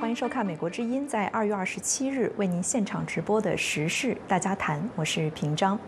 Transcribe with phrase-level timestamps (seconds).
[0.00, 5.78] 欢迎收看《美国之音》在二月二十七日为您现场直播的时事大家谈，我是平章。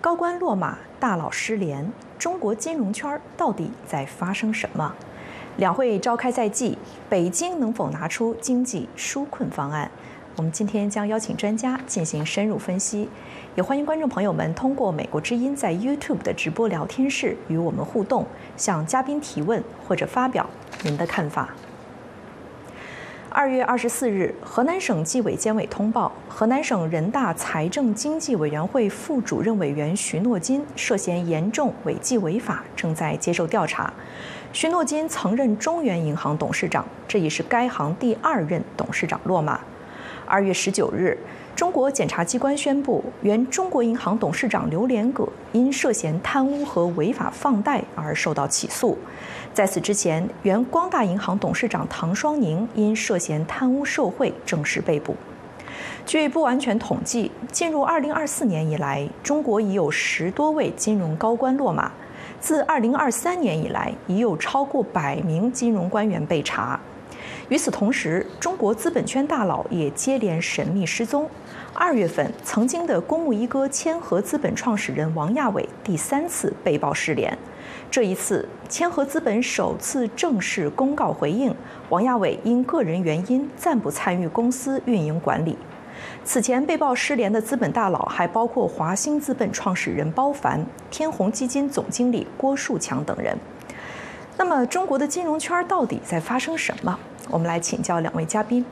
[0.00, 4.94] 高官落马，大佬失联，中国金融圈到底在发生什么？
[5.56, 6.78] 两会召开在即，
[7.08, 9.90] 北京能否拿出经济纾困方案？
[10.36, 13.08] 我们今天将邀请专家进行深入分析，
[13.56, 18.24] 也欢迎观众朋友们通过《美国之音》在 YouTube 的直播聊天室与我们互动，
[18.56, 20.48] 向嘉宾提问或者发表
[20.84, 21.50] 您的看法。
[23.34, 33.90] 二月二十四日，河南省纪委监委通报，河南省人大财政经济委员会副主任委员徐诺金涉嫌严重违纪违法，正在接受调查。
[34.52, 39.58] 徐诺金曾任中原银行董事长，这已是该行第二任董事长落马。
[40.26, 41.16] 二月十九日，
[41.56, 48.98] 中国检察机关宣布，原中国银行董事长刘连葛因涉嫌贪污和违法放贷而受到起诉。
[49.54, 55.14] 在此之前，原光大银行董事长唐双宁因涉嫌贪污受贿正式被捕。
[56.06, 61.92] 据不完全统计，进入2024年以来，中国已有十多位金融高官落马。
[62.40, 66.80] 自2023年以来，已有超过百名金融官员被查。
[67.50, 71.28] 与此同时，中国资本圈大佬也接连神秘失踪。
[71.74, 77.36] 二月份，曾经的公募一哥千和资本创始人王亚伟第三次被曝失联。
[77.92, 81.54] 这一次，千和资本首次正式公告回应，
[81.90, 85.58] 王亚伟因个人原因暂不参与公司运营管理。
[86.24, 93.36] 此前被曝失联的资本大佬还包括华兴资本创始人包凡、天弘基金总经理郭树强等人。
[94.38, 96.98] 那么，中国的金融圈到底在发生什么？
[97.28, 98.64] 我们来请教两位嘉宾。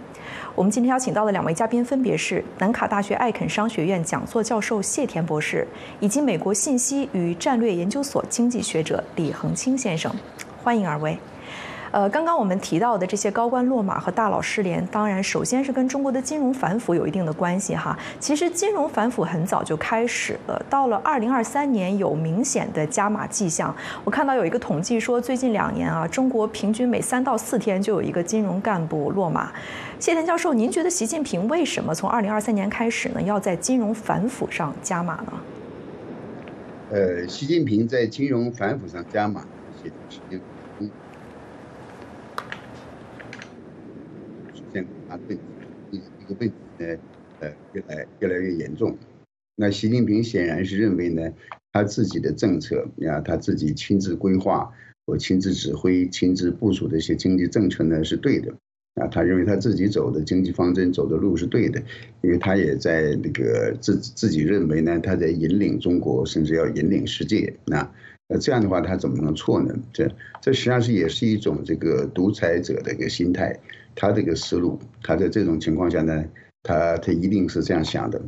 [0.54, 5.66] 我们今天邀请到的两位嘉宾分别是南卡大学艾肯商学院讲座教授谢田博士，
[6.00, 10.14] 以及美国信息与战略研究所经济学者李恒清先生。
[10.62, 11.16] 欢迎二位。
[11.92, 17.98] 呃，刚刚我们提到的这些高官落马和大佬失联，当然首先是跟中国的金融反腐有一定的关系哈。
[18.20, 23.74] 其实金融反腐很早就开始了，到了二零二三年有明显的加码迹象。
[24.04, 29.50] 我看到有一个统计说，最近两年啊，中国平均每三到四天就有一个金融干部落马。
[29.98, 35.32] 谢田教授，您觉得习近平为什么从二零二三年开始呢，要在金融反腐上加码呢？
[36.92, 39.44] 呃，习近平在金融反腐上加码，
[39.82, 39.90] 是
[40.30, 40.40] 是。
[45.10, 45.42] 啊，问题
[45.90, 46.96] 一一个问题呢，
[47.40, 48.96] 呃，越来越来越严重。
[49.56, 51.32] 那习近平显然是认为呢，
[51.72, 54.70] 他自己的政策啊，他自己亲自规划、
[55.04, 58.54] 或亲自指挥、亲自部署的一些经济政策呢是对的
[58.94, 59.08] 啊。
[59.08, 61.82] 他认为他自己走的经济方针、走的路是对的，
[62.22, 67.52] 因为他也在那个自自己认为呢，他在引领中国，甚至要引领世界。
[67.66, 67.92] 那
[68.28, 69.74] 那这样的话，他怎么能错呢？
[69.92, 70.08] 这
[70.40, 73.58] 这实际上是也是一种这个独裁者的一个心态。
[73.94, 76.24] 他这个思路，他在这种情况下呢，
[76.62, 78.20] 他他一定是这样想的。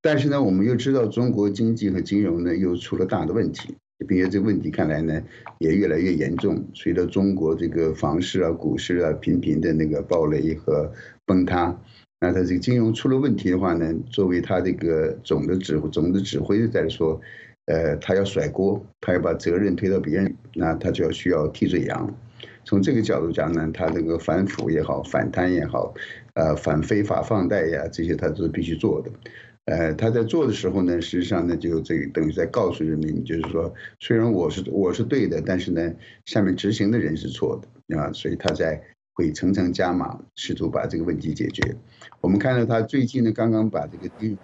[0.00, 3.74] 但是呢，我们又知道中国经济和金融呢又出了大的问题，
[4.08, 5.22] 并且这问题看来呢
[5.58, 6.64] 也越来越严重。
[6.74, 10.92] 随着中国这个房市啊、股市啊频频的那个暴雷和
[11.24, 11.78] 崩塌，
[12.20, 17.20] 那他这个金融出了问题的话呢，作为他这个总的指总的指挥在说，
[17.66, 22.12] 呃，他要甩锅，他要把责任推到别人，那他就要需要替罪羊。
[22.64, 25.94] 从这个角度讲呢，他这个反腐也好，反贪也好，
[26.34, 29.10] 呃，反非法放贷呀，这些他都是必须做的。
[29.66, 35.92] 呃，他在做的时候呢，实际上呢，就这个等于在告诉人民，就是说，虽然我是我是对的，但是呢，
[36.24, 38.82] 下面执行的人是错的啊，所以他在
[39.14, 41.76] 会层层加码，试图把这个问题解决。
[42.20, 44.36] 我们看到他最近呢，刚刚把这个低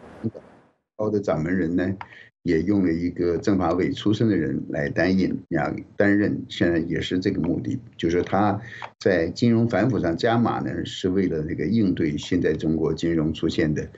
[0.97, 1.97] 高的掌门人呢。
[2.43, 8.61] 也用了一个政法委出身的人来担任，呀，担任现在也是这个目的，就是他
[8.99, 13.89] 在金融反腐上加码呢，是为了这个应对现在中国金融出现的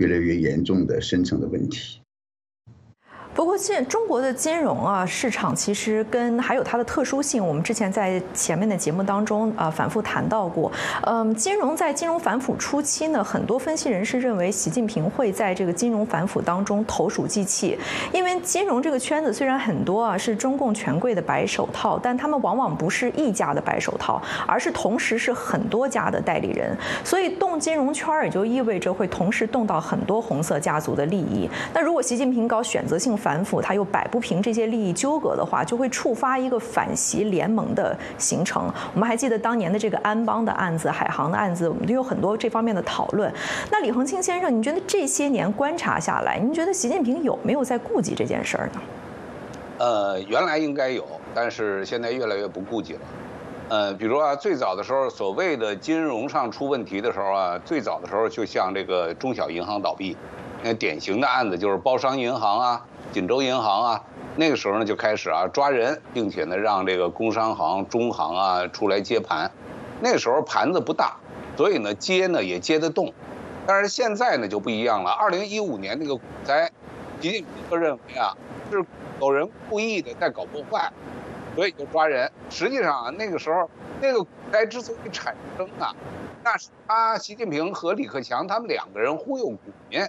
[0.00, 1.99] 越来越严重的深层的问题。
[3.32, 10.70] 不过，现中国的金融啊市场其实跟还有它的特殊性，我们之前在前面的节目当中啊反复谈到过。
[11.02, 17.78] 嗯，金融在金融反腐初期呢，很多分析人士认为习近平会在这个金融反腐当中投鼠忌器，
[18.12, 31.48] 因为金融这个圈子虽然很多啊是中共权贵的白手套，但他们往往不是一家的白手套，而是同时是很多家的代理人，所以动金融圈也就意味着会同时动到很多红色家族的利益。
[31.72, 38.72] 那如果习近平搞选择性反，腐，他又摆不平这些利益纠葛的话，就会触发一个反习联盟的形成。
[38.94, 43.32] 我们还记得当年的这个安邦的案子、海航的案子，我们都有很多这方面的讨论。
[43.70, 48.80] 那李恒清先生，您觉得这些年观察下来，您觉得习近平有没有在顾及这件事儿呢？
[49.78, 53.00] 呃，原来应该有，但是现在越来越不顾及了。
[53.70, 60.16] 呃，比如啊，最早的时候，所谓的金融上出问题的时候啊，最早的时候就像这个中小银行倒闭，
[60.64, 64.02] 那典型的案子就是包商银行啊、锦州银行啊，
[64.34, 69.48] 那个时候呢就开始啊抓人，并且呢让这个工商行、中行啊出来接盘，
[70.00, 71.18] 那个时候盘子不大，
[71.56, 73.14] 所以呢接呢也接得动，
[73.68, 75.12] 但是现在呢就不一样了。
[75.12, 76.68] 二零一五年那个股灾，
[77.20, 78.36] 习近平认为啊
[78.72, 78.84] 是
[79.20, 80.92] 有人故意的在搞破坏。
[81.60, 82.32] 所以就抓人。
[82.48, 83.68] 实际上啊，那个时候
[84.00, 85.94] 那个股灾之所以产生啊，
[86.42, 89.58] 那是他习近平和李克强他们两个人忽悠股
[89.90, 90.00] 民，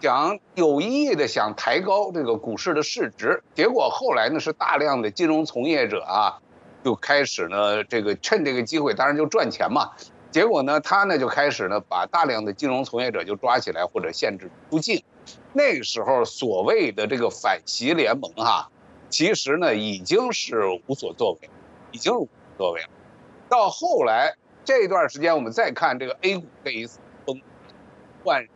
[0.00, 3.44] 想有意的想抬高这个股市的市值。
[3.54, 6.40] 结果后来呢，是大量的金融从业者啊，
[6.82, 9.92] 就开始呢这个趁这个机会，当然就赚钱嘛。
[10.32, 15.04] 结果呢，他呢就开始呢把大量的金融从业者就抓起来或者限制出境。
[15.52, 18.68] 那个时候所谓的这个反习联盟哈。
[19.12, 21.50] 其实呢，已经是无所作为，
[21.92, 22.88] 已经无所作为了。
[23.50, 27.38] 到后来这段时间，我们再看这个 A 股这一次崩，
[28.24, 28.50] 换人，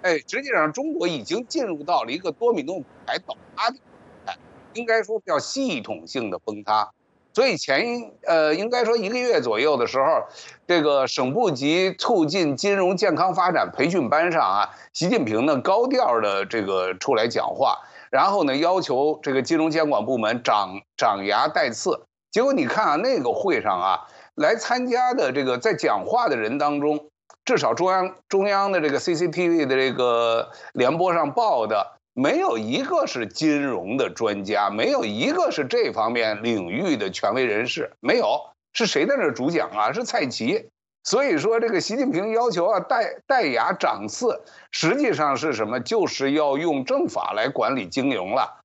[0.00, 4.38] 哎，实际上中国已经进入到了一个多米诺骨牌倒塌的状态，
[4.72, 6.90] 应该说叫系统性的崩塌。
[7.34, 10.24] 所以前呃，应该说一个月左右的时候，
[10.66, 17.78] 这个省部级促进金融健康发展培训班上啊，习近平呢高调的这个出来讲话。
[18.12, 22.02] 然后呢，要求这个金融监管部门长长牙带刺。
[22.30, 27.08] 结果你看啊，那个会上啊，来参加的这个在讲话的人当中，
[27.46, 39.92] 至少中央中央的这个 CCTV 的这个联播上报的，没有一个是金融的专家，没有一个是这方面领域的权威人士，没有，是谁在那主讲啊？
[39.94, 40.68] 是蔡奇。
[41.04, 45.80] 所以说，这个习近平要求啊，带带牙长刺，实际上是什么？
[45.80, 48.60] 就是要用政法来管理经营了。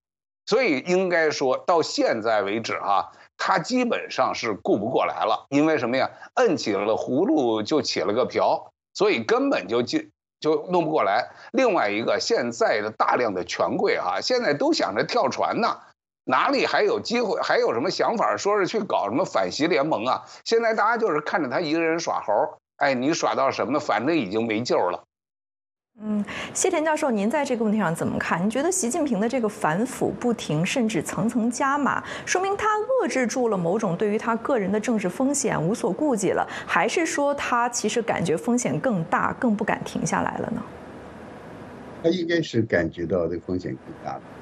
[0.46, 5.48] 所以应该说到现在为止哈，他基本上是顾不过来了。
[5.50, 6.10] 因为什么呀？
[6.36, 10.00] 摁起了葫芦就起了个瓢，所以根本就就
[10.40, 11.32] 就弄不过来。
[11.52, 15.80] 另外一个，现在的大量的权贵哈，现在都想着跳船呢。
[16.28, 17.40] 哪里还有机会？
[17.42, 18.36] 还有什么想法？
[18.36, 20.22] 说是去搞什么反习联盟啊？
[20.44, 22.34] 现在大家就是看着他一个人耍猴，
[22.76, 23.80] 哎，你耍到什么？
[23.80, 25.02] 反正已经没救了。
[26.00, 28.44] 嗯，谢田教授，您在这个问题上怎么看？
[28.44, 40.62] 您觉得习近平的这个反腐不停，甚至层层加码，说明他遏制住了某种对于他个人的政治风险无所顾忌了，还是说他其实感觉风险更大，更不敢停下来了呢？
[42.04, 44.12] 他应该是感觉到这风险更大。
[44.12, 44.37] 这样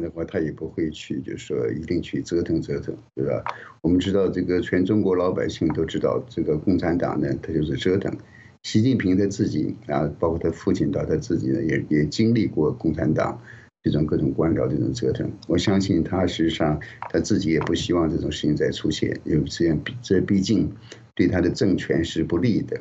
[0.00, 3.42] 的话，他也不会去，就是说一定去折腾折腾，对吧？
[3.82, 8.14] 我们知道，这个全中国老百姓都知道，这个共产党呢，他就是折腾。
[8.62, 13.38] 习近平他自己啊，包括他父亲到他自己呢，也也经历过共产党
[13.82, 15.30] 这种各种官僚这种折腾。
[15.46, 16.80] 我相信他实际上
[17.10, 20.72] 他自己也不希望这种事情再出现，因为这样这毕竟
[21.14, 22.80] 对他的政权是不利的。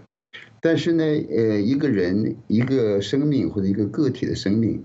[0.61, 4.83] 但是呢，呃，一个人一个生命或者一个个体的生命。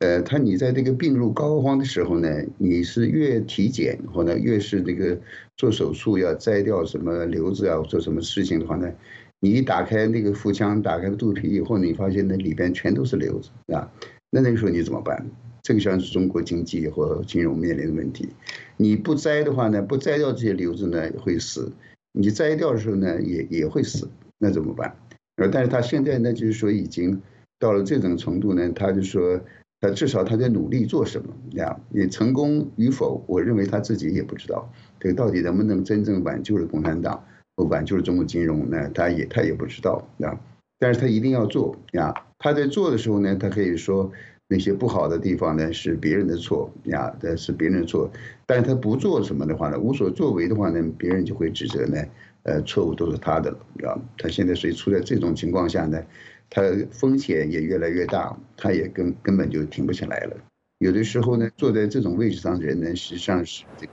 [0.00, 5.18] 呃，他你在这个病入膏肓的时候呢，你是越体检或者越是这个
[5.56, 8.92] 做手术要摘掉什么瘤子啊，做什么事情的话呢，
[9.40, 13.90] 你一打开那个腹腔，打开肚皮以后，你发现那里边全都是瘤子啊，
[14.28, 15.26] 那那个时候你怎么办？
[15.62, 18.28] 这个像是中国经济或金融面临的问题。
[18.76, 21.72] 你不摘的话呢，不摘掉这些瘤子呢会死，
[22.12, 24.94] 你摘掉的时候呢也也会死，那怎么办？
[25.36, 27.22] 呃，但是他现在呢就是说已经
[27.58, 29.40] 到了这种程度呢，他就说。
[29.90, 31.78] 至少他在努力做什么呀？
[31.90, 34.70] 你成功与否，我认为他自己也不知道。
[34.98, 37.22] 这个到底能不能真正挽救了共产党，
[37.56, 38.90] 挽救了中国金融呢？
[38.94, 40.38] 他也他也不知道啊。
[40.78, 42.14] 但是他一定要做呀。
[42.38, 44.10] 他在做的时候呢，他可以说
[44.48, 48.10] 那些不好的地方呢是别人的错呀，这是别人的错。
[48.46, 52.02] 但是他不做什么的话呢，无所作为的话呢，别人就会指责呢，
[52.44, 53.98] 呃，错误都是他的了，啊。
[54.18, 56.02] 他现在所以处在这种情况下呢。
[56.48, 60.36] 它风险也越来越大，它也根根本就停不下来了。
[60.78, 63.92] 有的时候呢，坐在这种位置上的人呢，实际上是这个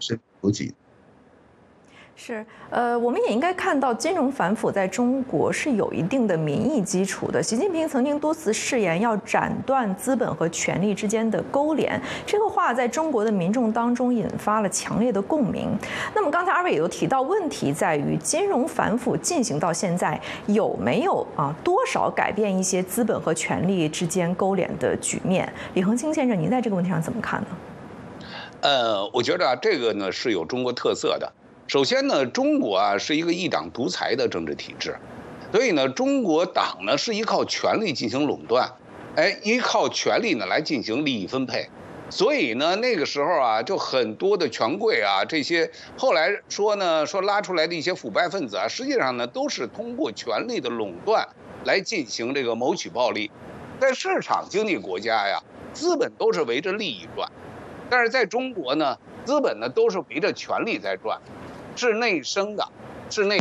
[0.00, 0.74] 是不济。
[2.14, 7.42] 是，呃，我们也应该看到，金融反腐在中国是有一定的民意基础的。
[7.42, 15.76] 习近平曾经多次誓言要斩断资本和权力之间的勾连，这个话在中国的民众当中引发了强烈的共鸣。
[16.14, 25.52] 那么刚才二位也都提到，问题在于金融反腐进行到现在有没有啊多少改变一些资本和权力之间勾连的局面？
[25.74, 27.46] 李恒清先生，您在这个问题上怎么看呢？
[28.60, 31.32] 呃，我觉得啊这个呢是有中国特色的。
[31.72, 34.94] 首先呢，中国啊是一个一党独裁的政治体制，
[35.50, 38.70] 所以呢，中国党呢是依靠权力进行垄断，
[39.16, 41.70] 哎，依靠权力呢来进行利益分配，
[42.10, 51.26] 所以呢，那个时候啊，就很多的权贵啊，这些后来说呢，说拉出来的一些腐败分子啊，实际上呢，都是通过权力的垄断
[51.64, 53.30] 来进行这个谋取暴利。
[53.80, 57.32] 在市场经济国家呀，资本都是围着利益转，
[57.88, 61.18] 但是在中国呢，资本呢都是围着权力在转，
[61.76, 62.68] 是内生的，
[63.10, 63.38] 是内，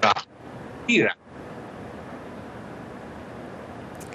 [0.00, 0.24] 啊，
[0.86, 1.16] 必然。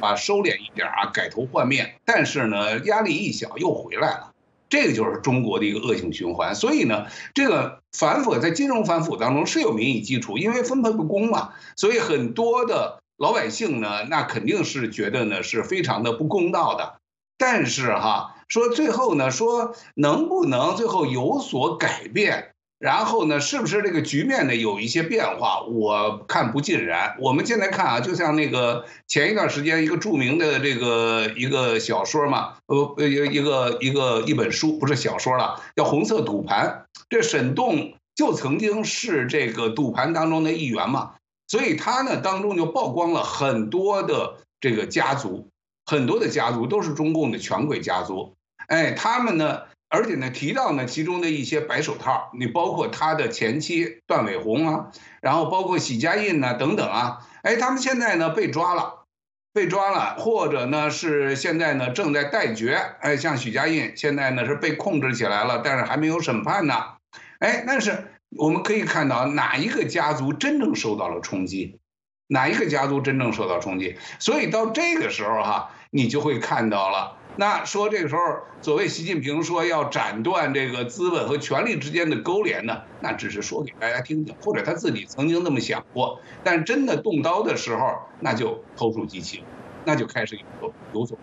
[0.02, 4.34] 啊，收敛一点啊，改头换面，但是呢，压力一小又回来了，
[4.70, 6.54] 这个就是中国的一个恶性循环。
[6.54, 17.00] 所以呢，这个反腐在金融反腐当中是有民意基础，因为分配不公嘛，所以很多的老百姓呢，那肯定是觉得呢是非常的不公道的。
[17.38, 22.52] 但是哈，说最后呢，说能不能最后有所改变？
[22.78, 25.62] 然后呢，是不是这个局面呢有一些变化？
[25.62, 27.16] 我看不尽然。
[27.20, 36.86] 我们现在看啊，就像那个前一段时间一个著名的这个一个小说嘛，呃呃一个一个一本书，不是小说了，叫《红色赌盘》。
[37.10, 41.14] 这沈栋就曾经是这个赌盘当中的一员嘛，
[41.48, 45.48] 所以他呢当中就曝光了很多的这个家族，
[45.86, 48.35] 很多的家族都是中共的权贵家族。
[48.68, 49.62] 哎，他们呢？
[49.88, 54.92] 而且呢，提到呢其中的一些白手套，你包括他的前妻段伟红啊，
[55.22, 59.06] 然后包括许家印呢等等啊，哎，他们现在呢被抓了，
[59.54, 66.96] 被抓了，或者呢是现在呢正在待决，哎，像许家印现在呢是被控制起来了，但是还没有审判呢，
[67.40, 71.80] 哎，但是我们可以看到哪一个家族真正受到了冲击，
[72.28, 77.18] 哪一个家族真正受到冲击，所以到这个时候哈，你就会看到了。
[77.38, 78.22] 那说这个时候，
[78.62, 86.22] 所谓习近平说要斩断这个资本和权力之间的勾连呢，那只是说给大家听听，或者他自己曾经那么想过。
[86.44, 89.44] 但真的动刀的时候，那就投鼠忌器，
[89.84, 91.18] 那就开始有所有所。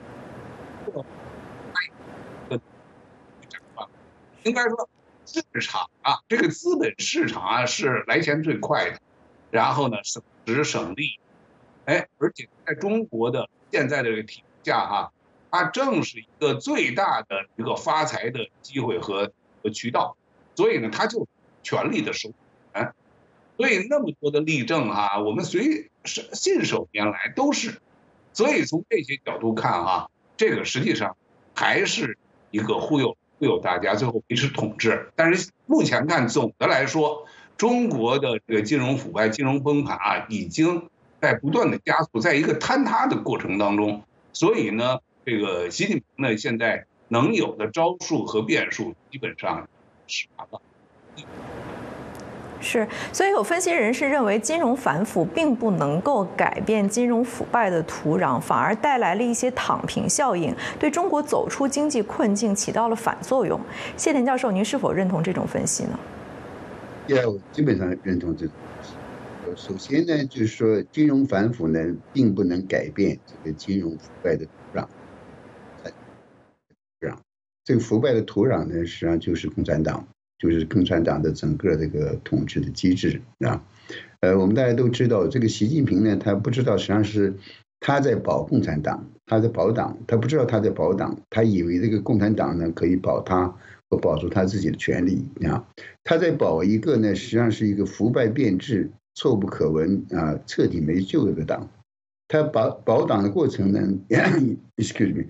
[4.45, 4.89] 应该说，
[5.25, 8.99] 市场啊，这个资本市场啊是来钱最快的，
[9.51, 11.19] 然后呢省时省力，
[11.87, 15.13] 哎，而且在中国的现在的这个体制下哈。
[15.53, 19.31] 它正是一个最大的一个发财的机会和
[19.63, 20.17] 和渠道，
[20.55, 21.29] 所以呢，它就
[21.63, 22.33] 权力的手
[22.73, 22.95] 权，
[23.59, 27.83] 所以那么多的例证哈，我们随信手拈来都是，
[28.33, 31.15] 所以从这些角度看哈，这个实际上
[31.55, 32.17] 还是
[32.51, 35.13] 一个忽悠忽悠大家，最后维持统治。
[35.15, 37.27] 但是目前看，总的来说，
[37.59, 40.89] 中国的这个金融腐败、金融崩盘啊，已经
[41.21, 44.99] 在不断的加速，在一个坍塌的过程当中，所以呢。
[45.25, 49.69] 这个习近平呢，现在能有的招数和变数基本上
[50.07, 50.61] 使完了。
[52.61, 63.61] 是，所以有分析人士认为，金融反腐并不能够改变金融腐败的土壤，反而带来了一些躺平效应，对中国走出经济困境起到了反作用。
[63.97, 65.99] 谢田教授，您是否认同这种分析呢？
[67.09, 67.21] 也
[67.53, 68.55] 基本上认同这种。
[69.57, 71.81] 首先呢，就是说金融反腐呢，
[72.13, 74.87] 并不能改变这个金融腐败的土壤。
[77.65, 80.07] 这个腐败的土壤呢，实际上就是共产党，
[80.39, 83.65] 就是共产党的整个这个统治的机制啊。
[84.21, 87.35] 呃，我们大家都知道，这个习近平呢，他不知道实际上是
[87.81, 93.55] 他在保共产党，他在保党，他不知道他在保党，他以为这个共产党呢可以保他
[93.91, 95.69] 和保住他自己的权利啊。
[96.05, 101.69] 他在保一个呢，实际上是一个腐败变质、臭不可闻啊、彻底没救的党。
[102.29, 103.81] 他保保党的过程呢，
[104.77, 105.25] excuse me。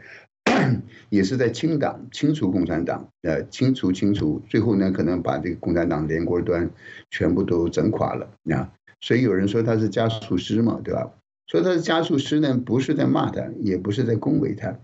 [1.11, 6.71] 也是在清党、清除共产党，呃，清除、清除，最后呢，可能把这个共产党连锅端
[7.11, 8.73] 全部都整垮了啊。
[9.01, 11.13] 所以有人说他是加速师嘛，对吧？
[11.47, 14.75] 说他是加速师呢，不是在骂他，也不是在恭维他，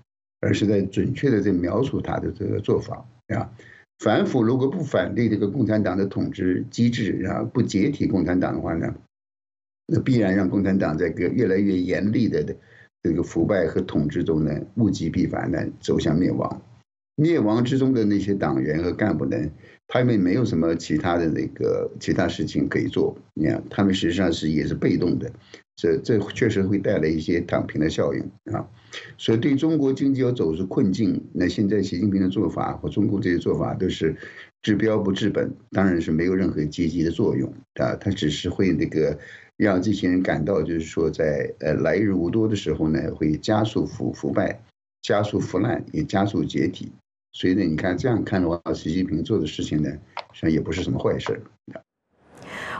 [0.40, 3.50] 而是在准确的在描述他的这个做法啊。
[3.98, 8.94] 反腐如果不反对这个共产党的统治机制啊，不解体共产党的话呢，
[9.86, 12.54] 那必然让共产党这个越来越严厉的的。
[13.02, 16.62] 这个腐败和统治中呢，物极必反呢，走向灭亡。
[17.14, 19.36] 灭亡之中的那些党员和干部呢，
[19.88, 23.16] 他们没有什么其他的那个其他事情可以做。
[23.34, 25.30] 你看，他们实际上是也是被动的。
[25.74, 28.20] 这这确实会带来一些躺平的效应
[28.52, 28.68] 啊。
[29.16, 34.14] 所以，对中国经济要走出困境，那现在习近平的做法和中国这些做法都是
[34.62, 37.96] 治标不治本，当然是没有任何积极的作用啊。
[37.96, 39.18] 他只是会那个。
[39.64, 44.62] 让这些人感到，就是说，在呃来日无多的时候呢，会加速腐腐败，
[45.02, 46.92] 加速腐烂，也加速解体。
[47.32, 49.90] 所以呢，你看这样看的话，习近平做的事情呢，
[50.32, 51.42] 实际上也不是什么坏事。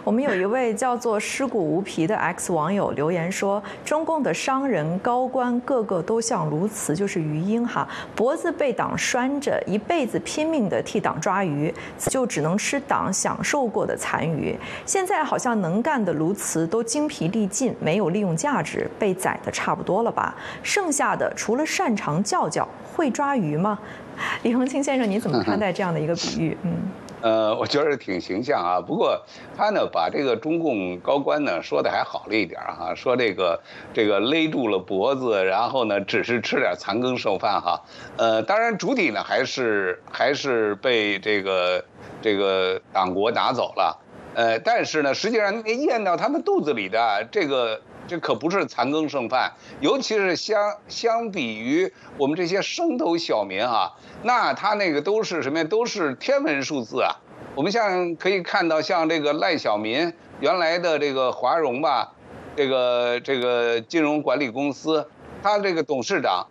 [0.05, 14.57] 我们有一位叫做“尸骨无皮”的 X 网友留言说：“中共的商人高官个个都像鸬鹚，就是鱼鹰哈，脖子被党拴着，一辈子拼命的替党抓鱼，就只能吃党享受过的残余。
[14.87, 20.35] 现在好像能干的鸬鹚都精疲力尽，没有利用价值，被宰的差不多了吧？
[20.63, 23.79] 剩下的除了擅长叫叫，会抓鱼吗？”
[24.43, 26.57] 李恒清先生，你怎么看待这样的一个比喻？
[26.63, 26.73] 嗯。
[27.21, 28.81] 呃，我觉得挺形象啊。
[28.81, 29.21] 不过
[29.57, 33.61] 他呢，把这个中共高官呢说的还好了一点哈，说这个
[33.93, 37.83] 这个勒住了脖子，然后呢只是吃点残羹剩饭哈。
[38.17, 41.85] 呃，当然主体呢还是还是被这个
[42.23, 43.99] 这个党国拿走了。
[44.35, 53.97] 呃，但是呢，实际上咽到他们肚子里的这个这可不是残羹剩饭，尤其是相相比于我们这些生头小民哈。
[54.23, 55.65] 那他那个都是什么呀？
[55.65, 57.21] 都是天文数字啊！
[57.55, 62.15] 我们像可以看到，像这个赖小民原来的这个华融吧，
[62.57, 65.07] 这个这个金融管理公司，
[65.43, 66.47] 他这个董事长，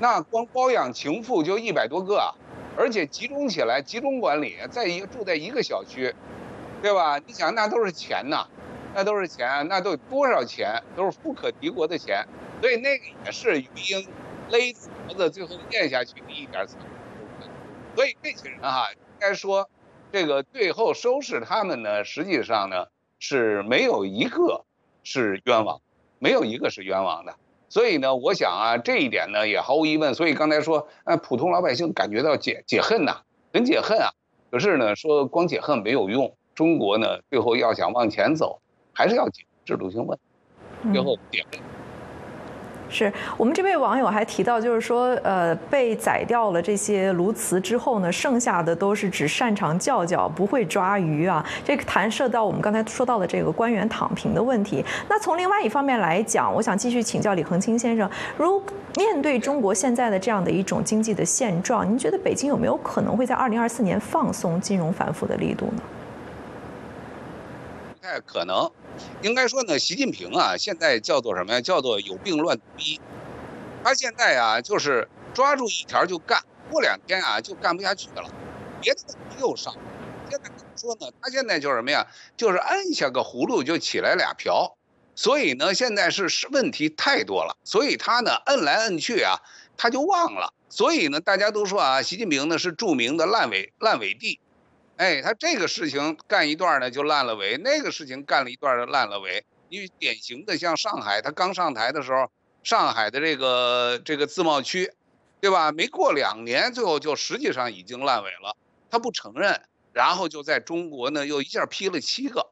[0.00, 2.34] 那光包养情妇就一百多个啊，
[2.76, 6.14] 而且集中起来集中管理，在一个住在一个小区，
[6.82, 7.18] 对吧？
[7.24, 8.46] 你想那都是钱呐，
[8.98, 10.82] 那都是钱，那都多少钱？
[10.96, 12.26] 都是富可敌国的钱，
[12.60, 14.04] 所以那个也是鱼鹰
[14.50, 14.74] 勒
[15.06, 16.76] 脖子最后咽下去的一点钱。
[17.94, 19.70] 所以这些人哈，应该说，
[20.10, 22.86] 这个最后收拾他们呢，实际上呢
[23.20, 24.64] 是没有一个
[25.04, 25.80] 是冤枉，
[26.18, 27.36] 没有一个是冤枉的。
[27.68, 30.12] 所以呢，我想啊，这一点呢也毫无疑问。
[30.12, 34.10] 所以刚才说，呃，普通老百姓感觉到解解恨呐，很解恨啊。
[34.50, 38.60] 可是呢，说光解恨没有用，中国呢最后要想往前走，
[38.98, 40.18] 还是要解制度性问
[40.82, 41.60] 题，最后解恨。
[42.90, 51.44] 是我们这位网友还提到，就是说，呃，被宰掉了这些鸬鹚之后呢，剩下的都是只擅长叫叫，不会抓鱼啊。
[51.64, 54.84] 这个弹射到我们刚才说到的这个官员躺平的问题。
[55.08, 58.60] 那从另外一方面来讲，我想继续请教李恒清先生，如
[58.96, 65.82] 面对中国现在的这样的一种经济的现状，您觉得北京有没有可能会在二零二四年放松金融反腐的力度呢？
[67.92, 68.68] 不太可能。
[69.22, 71.60] 应该说呢，习近平啊，现在叫做什么呀？
[71.60, 73.00] 叫做有病乱逼。
[73.84, 78.30] 他现在啊，就是抓住一条就干，过两天啊就干不下去了，
[78.80, 79.74] 别的问题又上。
[80.30, 81.12] 现在怎么说呢？
[81.22, 82.06] 他现在就是什么呀？
[82.36, 84.76] 就是摁下个葫芦就起来俩瓢。
[85.14, 89.40] 所以呢，现在是问题太多了，所以他呢摁来摁去啊，
[89.76, 90.52] 他就忘了。
[90.68, 94.38] 所以呢，大家都说啊，习近平呢是著名的烂尾烂尾地。
[94.98, 99.44] 哎，他这个事情干一段呢就烂了尾，那个事情干了一段就烂了尾。
[99.68, 102.32] 因为典型的像上海，他刚上台的时候，
[102.64, 104.92] 上海的这个这个自贸区，
[105.40, 105.70] 对吧？
[105.70, 108.56] 没过两年，最后就实际上已经烂尾了。
[108.90, 112.50] 他不承认，然后就在中国呢又一下批了七个，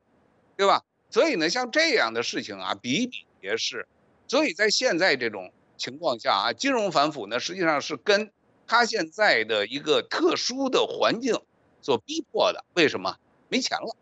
[0.57, 0.85] 对吧？
[1.11, 3.89] 所以呢，像这样的事情啊比比皆是。
[4.29, 8.31] 所以在现在这种情况下啊，金融反腐呢实际上是跟
[8.69, 11.41] 他现在的一个特殊的环境。
[11.87, 13.17] 所逼迫的，为什么
[13.49, 13.95] 没钱了？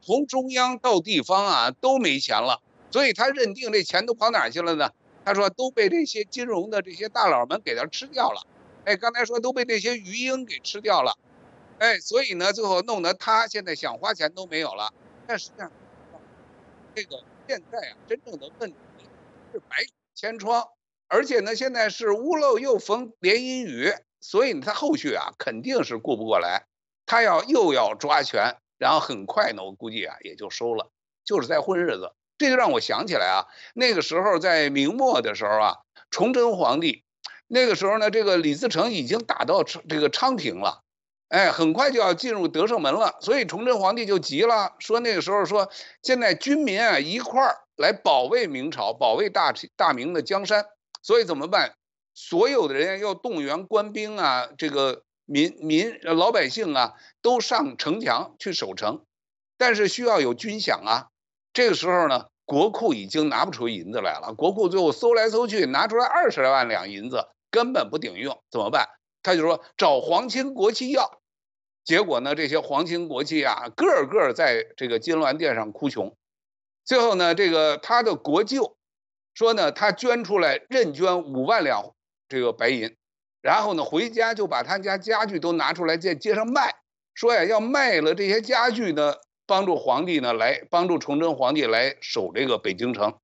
[0.00, 4.90] 从中央到地方啊都没钱了，所以他认定这钱都跑哪去了呢？
[5.24, 8.44] 他说都被这些金融的这些大佬们给他吃掉了。
[8.86, 11.16] 哎，刚才说都被那些鱼鹰给吃掉了。
[11.78, 14.92] 哎，所以呢，最后弄得他现在想花钱都没有了。
[15.28, 15.70] 但实际上，
[16.92, 18.76] 这个现在啊，真正的问题
[19.52, 20.66] 是百孔千疮，
[21.06, 26.66] 而且呢，现在是屋漏又逢连阴雨，所以他后续啊肯定是顾不过来。
[27.06, 30.90] 他要又要抓权，然后很快呢，我估计啊也就收了，
[31.24, 32.12] 就是在混日子。
[32.38, 35.76] 这就让我想起来啊，那个时候在明末的时候啊，
[36.10, 37.02] 崇祯皇帝，
[37.46, 40.82] 那个时候呢，这个李自成已经打到这个昌平了，
[41.30, 45.70] 哎，很快就要进入德胜门了，所以崇祯皇帝就急了，说那个时候说
[46.02, 50.66] 现在军民啊一块儿来保卫明朝，保卫大大明的江山，
[51.00, 51.74] 所以怎么办？
[52.12, 55.04] 所有的人要动员官兵啊，这个。
[55.26, 59.04] 民民老百姓啊，都上城墙去守城，
[59.58, 61.08] 但是需要有军饷啊。
[61.52, 64.34] 这个时候呢，国库已经拿不出银子来了。
[64.34, 68.88] 国库最后搜来搜去，拿出来二十来万两银子，根本不顶用，怎么办？
[69.22, 71.20] 他就说找皇亲国戚要。
[71.84, 76.16] 结果呢，这些皇亲国戚啊，个个在这个金銮殿上哭穷。
[76.84, 78.76] 最后呢，这个他的国舅
[79.34, 81.94] 说呢，他捐出来任捐五万两
[82.28, 82.96] 这个白银。
[83.46, 86.74] 然后呢，回家就把他家家具都拿出来在街上卖，
[87.14, 89.14] 说呀要卖了这些家具呢，
[89.46, 93.14] 帮助皇帝呢来帮助崇祯皇帝来守这个北京城。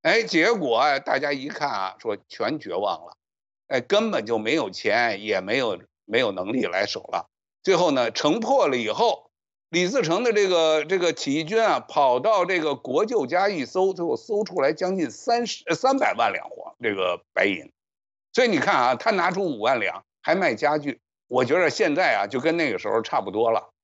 [0.00, 3.18] 哎，结果啊，大家一看啊，说全绝望了，
[3.66, 7.28] 哎，根本就没有钱，也没有没有能力来守了。
[7.62, 9.30] 最后呢，城破了以后，
[9.68, 17.70] 李自成的这个这个起义军啊，跑到这个国舅家一搜，最后搜出来将近三十三百万两黄这个白银，
[18.38, 23.74] 所以你看啊，他拿出五万两还卖家具，我觉得现在啊就跟那个时候差不多了。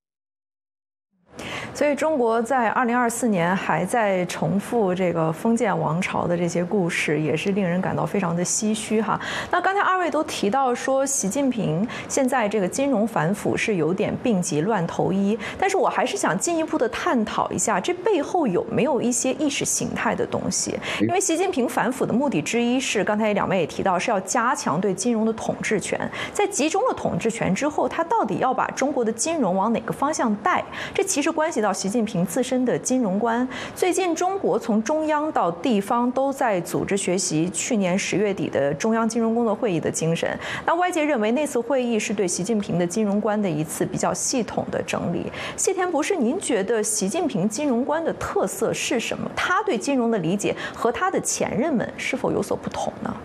[1.73, 9.19] 所以中国在二零二四年还在重复这个封建王朝的这些故事，也是令人感到非常的唏嘘哈。
[9.51, 20.79] 那刚才二位都提到说，习近平现在这个金融反腐是有点病急乱投医，但是我还是想进一步的探讨一下，这背后有没有一些意识形态的东西？
[21.01, 25.99] 因为习近平反腐的目的之一是，刚才两位也提到，是要加强对金融的统治权。
[26.31, 30.63] 在集中了统治权之后，他到底要把中国的金融往哪个方向带？
[30.93, 31.71] 这其实关系到。
[31.75, 40.27] 习近平自身的金融观，最近中国从中央到地方都在组织学习去年十月底的中央金融工作会议的精神。
[40.65, 45.29] 那外界认为那次会议是对习近平的金融观的一次比较系统的整理。
[45.57, 49.29] 谢田博士，您觉得习近平金融观的特色是什么？
[49.35, 53.17] 他对金融的理解和他的前任们是否有所不同呢？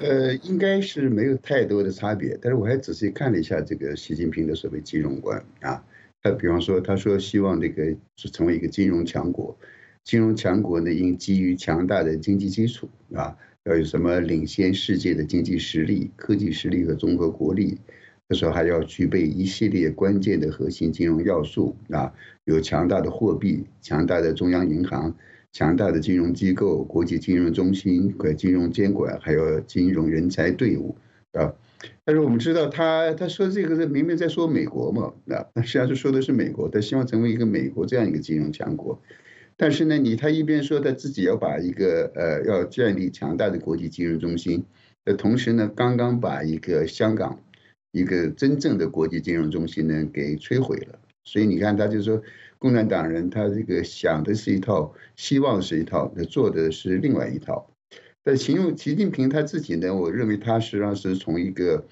[0.00, 2.36] 呃，应该是没有太多的差别。
[2.42, 5.80] 但是我还仔细看了一下这个习近平的所谓金融观啊。
[6.22, 9.56] 他比方说，他说希望这个是成为一个金融强国，
[10.04, 17.78] 金融强国呢应基于强大的经济基础啊，要有什么领先世界的经济实力、科技实力和综合国力。
[18.28, 22.12] 他说还要具备一系列关键的核心金融要素啊，
[22.44, 25.14] 有强大的货币、强大的中央银行、
[25.52, 30.94] 强大的金融机构、国际金融中心和金融监管，还有金融人才队伍
[31.32, 31.54] 啊。
[32.04, 39.00] 但是我们知道，他他说这个是明明在说美国嘛，那，实际上是说的是美国，他希望成为一个美国这样一个金融强国。
[39.56, 44.64] 但是呢，你他一边说他自己要把一个呃要建立强大的国际金融中心，
[45.04, 47.40] 那同时呢，刚刚把一个香港
[47.92, 50.98] 一个真正的国际金融中心呢给摧毁了。
[51.24, 52.22] 所以你看，他就说
[52.58, 57.68] 共产党人他这个想的是一套，希望是一套，他做的是另外一套。
[58.24, 61.86] 在形容习近平他自己呢，我认为他实际上是从一个，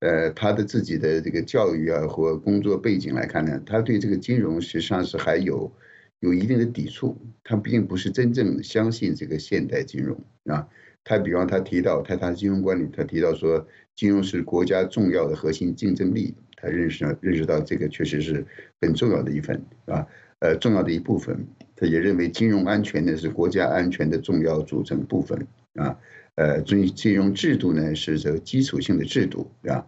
[0.00, 5.72] 呃，他的自己的这个教育啊或工作背景来看呢，他对这个金融实际上是还有
[6.20, 10.66] 有一定的抵触，他并不是真正相信这个现代金融啊。
[11.04, 18.44] 他比方他提到他他金融管理，他提到说金融是国家重要的核心竞争力，他认识认识到这个确实是
[18.80, 20.06] 很重要的一份啊，
[20.40, 21.46] 呃，重要的一部分。
[21.78, 25.46] 他也认为金融安全呢是国家安全的重要组成部分。
[25.74, 25.96] 啊，
[26.34, 29.86] 呃，金金融制度呢是这个基础性的制度，啊？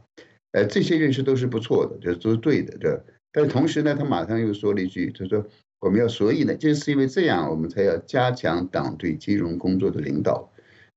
[0.52, 3.00] 呃，这些认识都是不错的，这都是对的，对。
[3.32, 5.44] 但同时呢，他马上又说了一句，他说
[5.80, 10.48] 我们要所以呢，就是因为这样，我们才要加强党对金融工作的领导。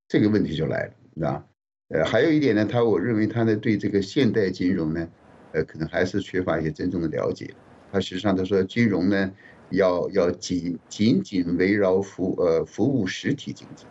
[0.07, 1.45] 这个问题就来了，啊，
[1.89, 5.07] 呃，还有一点呢，他我认为他呢对这个现代金融呢，
[5.53, 7.51] 呃，可能还是缺乏一些真正的了解。
[7.91, 9.31] 他实际上他说金融呢
[9.73, 13.85] 要要紧紧紧围绕服呃服务实体经济。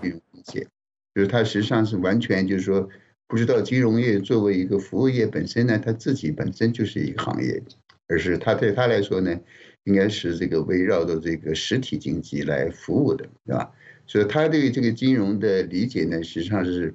[0.00, 0.66] 金融一切，
[1.14, 2.88] 就是它实际上是完全就是说，
[3.26, 7.62] 不知道金融业作为一个服务业本身呢，它自己本身就是一个行业，
[8.06, 9.38] 而是它对它来说呢，
[9.84, 13.72] 应该是这个围绕着这个实体经济来服务的，对吧？
[14.06, 16.94] 所以他对这个金融的理解呢，实际上是，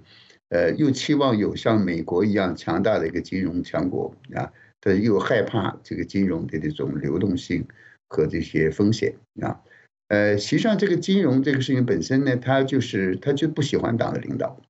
[0.49, 4.51] 呃，又期望有像美国一样强大的一个金融强国啊，
[4.83, 7.65] 他又害怕这个金融的这种流动性
[8.09, 9.61] 和这些风险啊。
[10.09, 14.61] 呃，实际上这个金融这个事情本身呢，他就是他就不喜欢党的领导，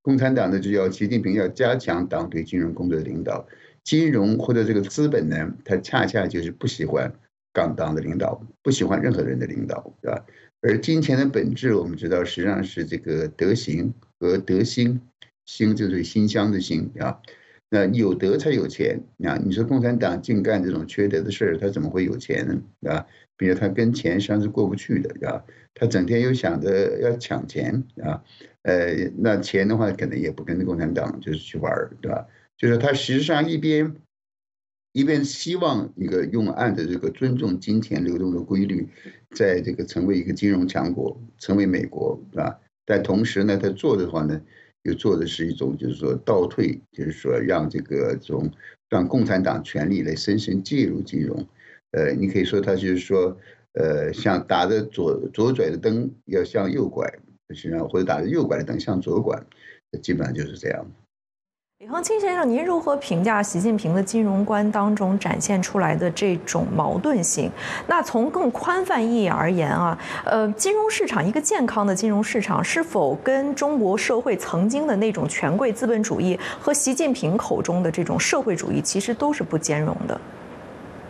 [0.00, 3.48] 共产党呢就要习近平要加强党对金融工作的领导，
[3.82, 7.12] 金融或者这个资本呢，他恰恰就是不喜欢
[7.52, 10.24] 港党的领导，不喜欢任何人的领导，对吧？
[10.60, 15.00] 而金钱的本质，我们知道实际上是这个德行和德心，
[15.44, 17.20] 心就是心香的心啊。
[17.70, 19.38] 那有德才有钱啊！
[19.44, 22.90] 你说共产党净干这种缺德的事儿，他怎么会有钱呢？
[22.90, 28.24] 啊，比如他跟钱实际上是过不去的，啊，他整天又想着要抢钱啊，
[28.62, 32.26] 呃，那钱的话可能也不跟共产党就是去玩儿，对吧？
[32.56, 33.94] 就是他实际上一边
[34.92, 38.88] 一边希望一个用按的这个尊重金钱流动的规律，
[39.36, 42.58] 在这个成为一个金融强国，成为美国，是吧？
[42.86, 44.40] 但同时呢，他做的话呢？
[44.88, 48.50] 就做的是一种，就是说倒退，就是说让这个种
[48.88, 51.46] 让共产党权力来深深介入金融，
[51.90, 53.36] 呃，你可以说他就是说，
[53.74, 57.06] 呃，像打着左左转的灯要向右拐，
[57.50, 59.38] 实际上或者打着右拐的灯向左拐，
[60.02, 60.90] 基本上就是这样。
[61.80, 67.48] 李恒清先生，您如何评价习近平的金融观当中展现出来的这种矛盾性？
[67.86, 80.20] 那从更宽泛意义而言啊，呃，金融市场一个健康的金融市场，是否跟中国社会曾经的那种权贵资本主义和习近平口中的这种社会主义，其实都是不兼容的？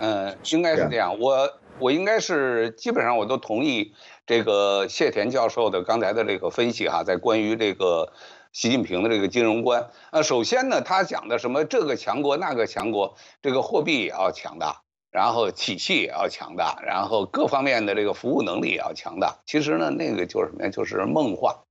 [0.00, 1.18] 嗯，应该是这样。
[1.18, 3.94] 我我应该是基本上我都同意
[4.26, 8.12] 这个谢田教授的刚才的这个分析哈，在关于这个。
[8.58, 19.38] 习近平的这个金融观，呃，首先呢，他讲的什么这个强国那个强国，这个货币也要强大，然后体系也要强大，然后各方面的这个服务能力也要强大。
[19.46, 20.70] 其实呢，那个就是什么呀？
[20.70, 21.62] 就是梦话，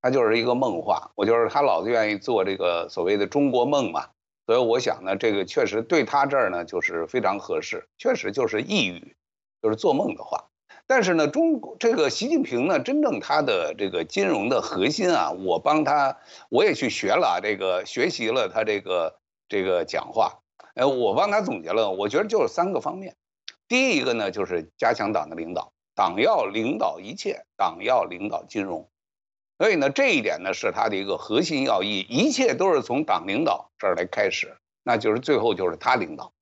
[0.00, 1.10] 他就是一个梦话。
[1.16, 4.06] 我就是他老是愿意做这个所谓的中国梦嘛，
[4.46, 9.16] 所以我想呢，这个确实对他这儿呢就是非常合适，确实就是一语，
[9.60, 10.44] 就是做梦的话。
[10.90, 16.16] 但是呢，中国这个习近平呢，真正他的这个金融的核心啊，我帮他，
[16.48, 19.18] 我也去学了这个，学习了他这个
[19.50, 20.38] 这个讲话，
[20.74, 23.16] 呃，我帮他总结了，我觉得就是三个方面。
[23.68, 28.88] 第一个呢，就是加强党的领导，党要领导一切，党要领导金融，
[29.58, 36.32] 所以呢，这一点呢是他的一个核心要义，一切都是从党领导这儿来开始，那就是最后就是他领导。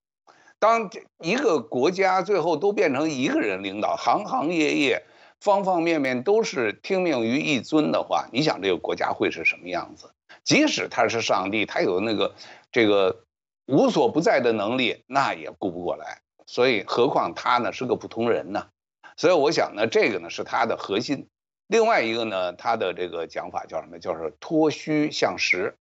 [0.58, 0.90] 当
[1.22, 5.04] 一个国家最后都变成一个人领导，行行业业、
[5.40, 10.10] 方方面面都是听命于一尊的话，你想这个国家会是什么样子？
[10.44, 12.34] 即使他是上帝，他有那个
[12.72, 13.24] 这个
[13.66, 16.20] 无所不在的能力，那也顾不过来。
[16.46, 18.68] 所以，何况他呢是个普通人呢？
[19.16, 21.28] 所以，我想呢，这个呢是他的核心。
[21.66, 23.98] 另外一个呢，他的这个讲法叫什么？
[23.98, 25.74] 叫做脱虚向实。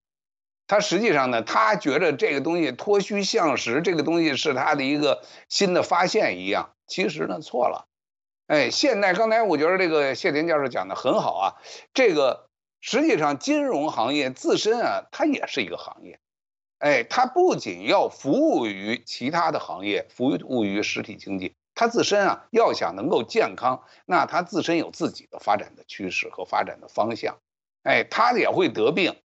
[0.67, 6.71] 他实际上呢，他觉得这个东西脱虚向实，这个东西是他的一个新的发现一样。
[6.87, 7.87] 其实呢，错了。
[8.47, 11.53] 哎，现在刚才我觉得这个谢田教授讲的很好啊。
[11.93, 12.49] 这个
[12.79, 16.19] 实际上金融行业自身啊，它也是一个行业。
[16.77, 27.37] 哎，它不仅要服务于其他的行业，服务于实体经济，它自身啊要想能够健康，那它自身有自己的发展的趋势和发展的方向。
[27.83, 29.15] 哎，它也会得病。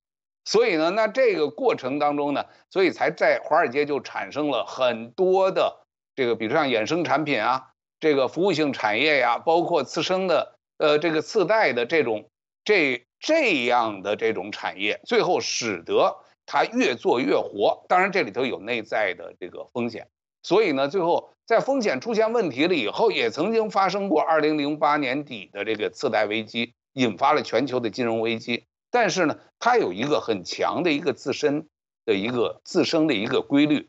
[0.51, 5.87] 所以呢，那这个过程当中呢，所以才在华尔街就产生了很多的
[6.17, 7.69] 这个，比如像衍生产品啊，
[8.01, 12.31] 这个服务性产业呀，包括次生的呃这个次贷的这种
[12.65, 17.85] 这这样的这种产业，最后使得它越做越活。
[17.87, 20.09] 当然这里头有内在的这个风险，
[20.43, 28.65] 所以呢，最后在风险出现问题了以后，也曾经发生过二零零八年底的这个次贷危机，引发了全球的金融危机。
[28.91, 31.69] 但是呢，它有一个很强的一个自身
[32.05, 33.89] 的一个自身的一个规律，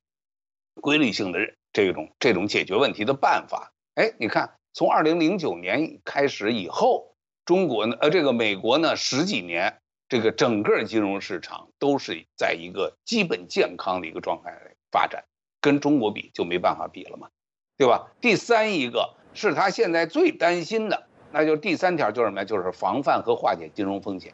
[0.76, 1.40] 规律性的
[1.74, 3.74] 这种这种解决问题的办法。
[3.96, 15.26] 哎，你看，从二零零九年开始以后，中国呢，呃，这个美国呢，十几年，这个整个金融市场都是在一个基本健康的一个状态发展，
[15.60, 17.30] 跟中国比就没办法比了嘛，
[17.78, 18.12] 对吧？
[18.22, 22.46] 第三一个是他现在最担心的，那就第三条就是什么呀？
[22.46, 24.34] 就是防范和化解金融风险。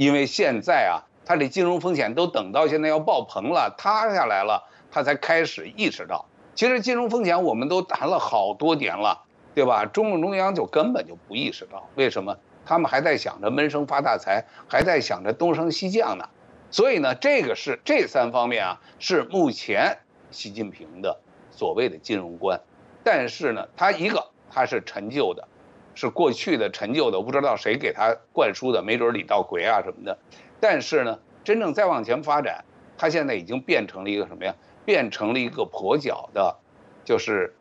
[0.00, 9.84] 因为现在啊，他这金融风险都等到现在要爆棚了、塌下来了，他才开始意识到，其实金融风险我们都谈了好多年了，对吧？
[9.84, 12.38] 中共中央就根本就不意识到，为什么？
[12.64, 16.30] 他们还在想着闷声发大财，还在想着东升西降呢。
[16.70, 19.98] 所以呢，这个是这三方面啊，是目前
[20.30, 22.58] 习近平的所谓的金融观。
[23.04, 25.46] 但是呢，他一个他是陈旧的。
[25.94, 30.18] 是过去的陈旧的，不知道谁给他灌输的，没准李道葵啊什么的。
[30.60, 32.64] 但是呢，真正再往前发展，
[32.96, 34.54] 他现在已经变成了一个什么呀？
[34.84, 36.56] 变成了一个跛脚的，
[37.04, 37.54] 就是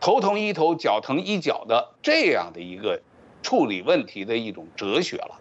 [0.00, 3.00] 头疼医头，脚疼医脚的这样的一个
[3.42, 5.40] 处理问题的一种哲学了。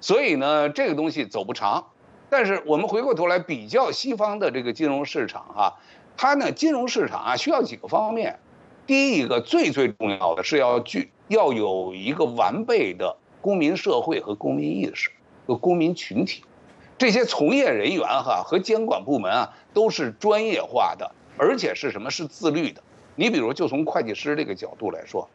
[0.00, 1.88] 所以呢，这个东西走不长。
[2.30, 5.78] 但是我们回过头来比较西方的这个金融市场哈，
[6.16, 8.38] 它呢，金融市场啊需要几个方面。
[8.86, 11.10] 第一个最最重要的是要具。
[11.32, 15.10] 要有一个完备的公民社会和公民意识
[15.46, 16.44] 和公民群体，
[16.98, 22.82] 这些从业人员哈和监管部门啊都是专业化的，而且是什么是自律的。
[23.16, 25.28] 你比如就从会计师这个角度来说，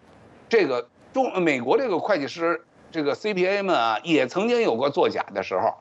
[0.48, 5.74] 这个中美国这个会计师这个 CPA 们啊也曾经有过作假的时候，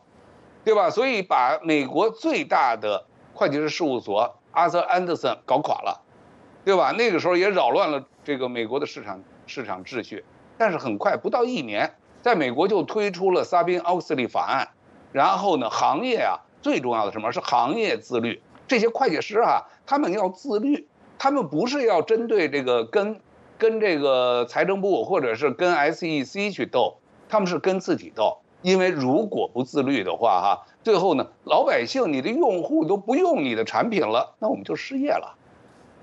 [0.65, 0.89] 对吧？
[0.91, 6.03] 所以把美国最大的会计师事务所阿瑟安德森搞垮了，
[6.65, 6.93] 对吧？
[6.93, 9.23] 那个时候也扰乱了这个美国的市场。
[9.47, 10.25] 市场秩序，
[10.59, 14.69] 但是很快不到一年，在美国就推出了萨宾奥克斯利法案，
[15.13, 18.43] 然后呢，行业啊最重要的什么是行业自律？
[18.69, 23.21] 这些会计师啊，他们要自律，他们不是要针对这个跟
[23.57, 35.39] 跟这个财政部或者是跟 SEC 去斗，他们是跟自己斗，因为如果不自律的话，哈，最后呢，老百姓你的用户都不用你的产品了，那我们就失业了。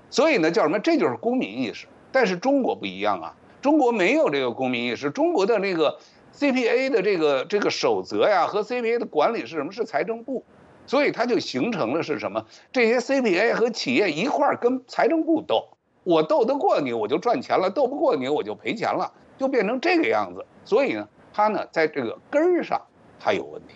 [0.08, 0.78] 所以呢，叫什么？
[0.78, 1.86] 这就是公民意识。
[2.14, 5.10] 但是中国不一样啊，中国没有这个公民意识。
[5.10, 5.98] 中国的那个
[6.32, 9.72] CPA 的这个这个守则呀，和 CPA 的管理是什么？
[9.72, 10.44] 是财政部。
[10.86, 12.46] 所以它就形成了是什么？
[12.70, 20.46] 这些 CPA 和企业一块儿跟财政部斗，我斗得过你，我就赚钱了；斗不过你，我就赔钱了，就变成这个样子。
[20.64, 22.80] 所以呢，它呢在这个根儿上
[23.18, 23.74] 它有问题。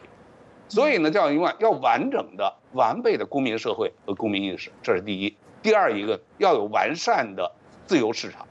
[0.69, 1.53] 所以呢，叫什么？
[1.59, 5.37] 要完整的、完备的公民社会和公民意识，这是第一。
[5.61, 7.51] 第二一个要有完善的
[7.89, 8.47] 自由市场，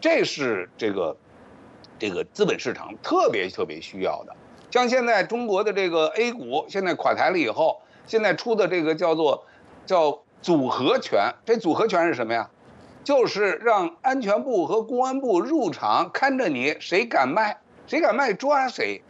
[0.00, 1.16] 这是这个
[1.96, 4.34] 这个资本市场特别特别需要的。
[4.72, 9.46] 像现在中国的这个 A 股现在垮台了以后，现在出的这个叫做
[9.86, 12.50] 叫组合拳，这组合拳是什么呀？
[13.04, 19.02] 就是让安全部和公安部入场看着你，谁敢卖，谁敢卖抓谁，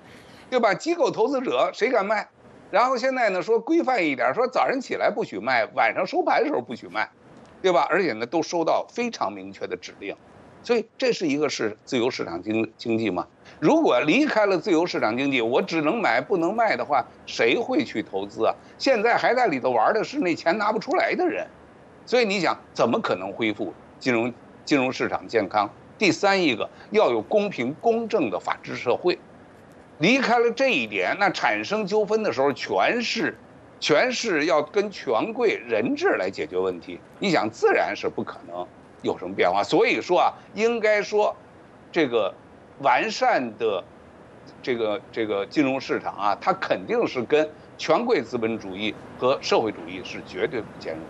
[0.50, 0.74] 对吧？
[0.74, 2.28] 机构投资者谁敢卖？
[2.70, 7.08] 然后现在呢说规范一点，说早上起来不许卖，晚上收盘的时候不许卖，
[7.64, 7.86] 对吧？
[7.88, 10.14] 而且呢都收到非常明确的指令，
[10.62, 13.26] 所以这是一个是自由市场经经济嘛？
[13.58, 18.54] 如果离开了自由市场经济，我只能买不能卖的话，谁会去投资啊？
[18.76, 21.46] 现在还在里头玩的是那钱拿不出来的人，
[22.04, 24.30] 所以你想怎么可能恢复金融
[24.62, 25.70] 金融市场健康？
[25.96, 29.18] 第三一个要有公平公正的法治社会，
[30.00, 33.38] 离开了这一点，那产生纠纷的时候全是
[33.84, 36.98] 全是要跟权贵人治来解决问题。
[37.18, 38.66] 你想自然是不可能
[39.02, 39.62] 有什么变化。
[39.62, 41.36] 所以说啊，应该说
[41.92, 42.32] 这个。
[42.80, 43.84] 完善的
[44.60, 51.02] 这个这个金融市场啊，它肯定是跟权贵资本主义和社会主义是绝对不兼容。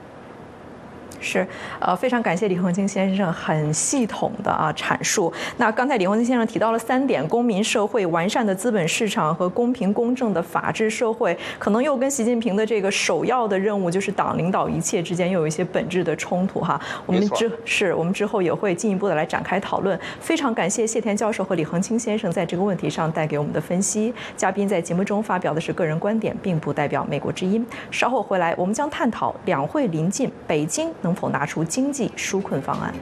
[1.20, 1.46] 是，
[1.80, 5.32] 呃，非常感谢李恒清先生很系统的啊阐述。
[5.56, 16.80] 那刚才李恒清先生提到了三点：公民社会、完善的资本市场和公平公正的法治社会，可能又跟习近平的这个首要的任务就是党领导一切之间又有一些本质的冲突哈。
[17.06, 19.98] 我们之是我们之后也会进一步的来展开讨论。
[20.20, 24.12] 非常感谢谢田教授和李恒清先生在这个问题上带给我们的分析。
[24.36, 27.64] 嘉宾在节目中发表的是个人观点，并不代表美国之音。
[27.90, 31.14] 稍后回来，我们将探讨两会临近，北京能。
[31.14, 32.92] 否拿出经济纾困方案？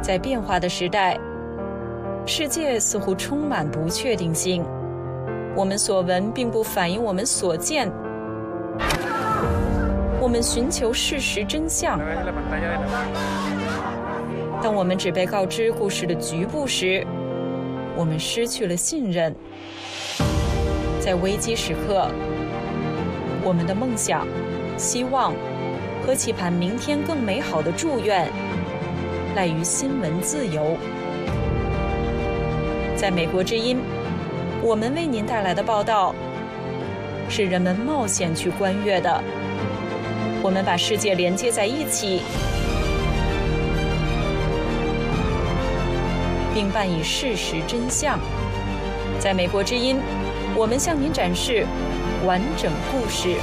[0.00, 1.18] 在变化的时代，
[2.24, 4.64] 世界似乎充满不确定性。
[5.54, 7.92] 我们所闻并不反映我们所见。
[10.18, 12.00] 我们寻求事实真相。
[14.62, 17.06] 当我们只被告知故事的局部时，
[17.94, 19.34] 我们失去了信任。
[21.06, 22.10] 在危机时刻，
[23.44, 24.26] 我们的梦想、
[24.76, 25.32] 希望
[26.04, 28.28] 和期盼明天更美好的祝愿，
[29.36, 30.76] 赖于新闻自由。
[32.96, 33.78] 在美国之音，
[34.60, 36.12] 我们为您带来的报道，
[37.28, 39.22] 是人们冒险去观阅的。
[40.42, 42.20] 我们把世界连接在一起，
[46.52, 48.18] 并伴以事实真相。
[49.20, 50.00] 在美国之音。
[50.56, 51.66] 我们向您展示
[52.24, 53.36] 完整故事。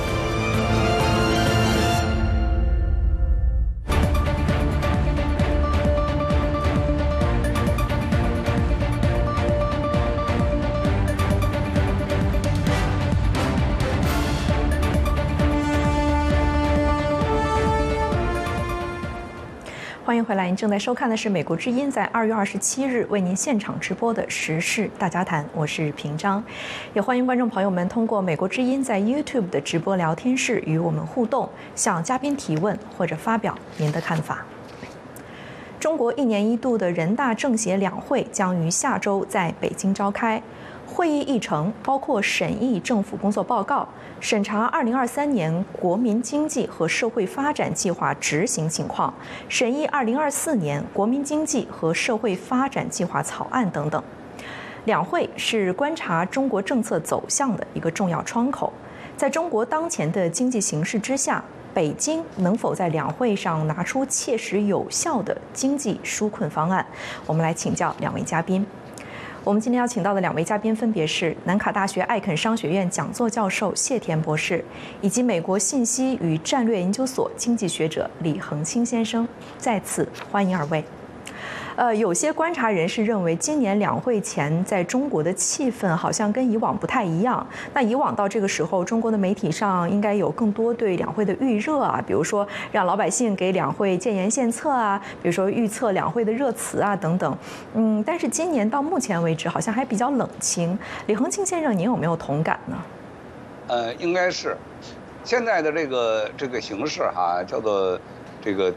[20.36, 26.44] 来，您正在收看的是《美国之音》在二月二十七日为您现场直播的时事大家谈，我是平章，
[26.94, 34.46] 也欢迎观众朋友们通过《美国之音》在 YouTube 的直播聊天室与我们互动，向嘉宾提问或者发表您的看法。
[35.80, 40.42] 中国一年一度的人大政协两会将于下周在北京召开。
[40.86, 43.88] 会议议程包括审议政府工作报告、
[44.20, 49.12] 审查2023年国民经济和社会发展计划执行情况、
[49.50, 54.02] 审议2024年国民经济和社会发展计划草案等等。
[54.86, 58.72] 两会是观察中国政策走向的一个重要窗口。
[59.16, 66.86] 在中国当前的经济形势之下，北京能否在两会上拿出切实有效的经济纾困方案？
[67.26, 68.66] 我们来请教两位嘉宾。
[69.46, 74.64] 我们今天要请到的两位嘉宾分别是南卡大学艾肯商学院讲座教授谢田博士，
[75.02, 79.28] 以及美国信息与战略研究所经济学者李恒清先生。
[79.58, 80.82] 再次欢迎二位。
[81.76, 87.46] 呃，有些观察人士认为，今年两会前在中国的气氛好像跟以往不太一样。
[87.74, 97.38] 那以往到这个时候，中国的媒体上应该有更多对两会的预热啊，比如说让老百姓给两会建言献策啊，比如说预测两会的热词啊等等。
[97.74, 100.78] 嗯，但是今年到目前为止，好像还比较冷清。
[101.08, 102.78] 李恒庆先生，您有没有同感呢？
[103.68, 104.56] 呃，应该是。
[105.24, 107.98] 现在的这个这个形势哈，叫做
[108.42, 108.74] 这个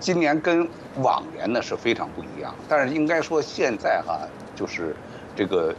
[0.00, 0.66] 今年跟
[1.02, 2.52] 往年呢是非常不一样。
[2.68, 4.18] 但是应该说现在哈，
[4.56, 4.96] 就是
[5.36, 5.72] 这个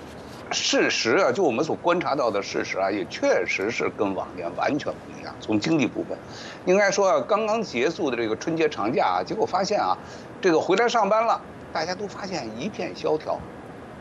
[0.51, 5.34] 事实啊，就我们所观察到的事实啊，也确实是跟往年完全不一样。
[5.39, 6.17] 从经济部分，
[6.65, 9.97] 应该说啊，刚刚结束的这个春节长假啊，结果发现啊，
[10.39, 11.41] 这个回来上班了，
[11.74, 13.39] 大家都发现一片萧条，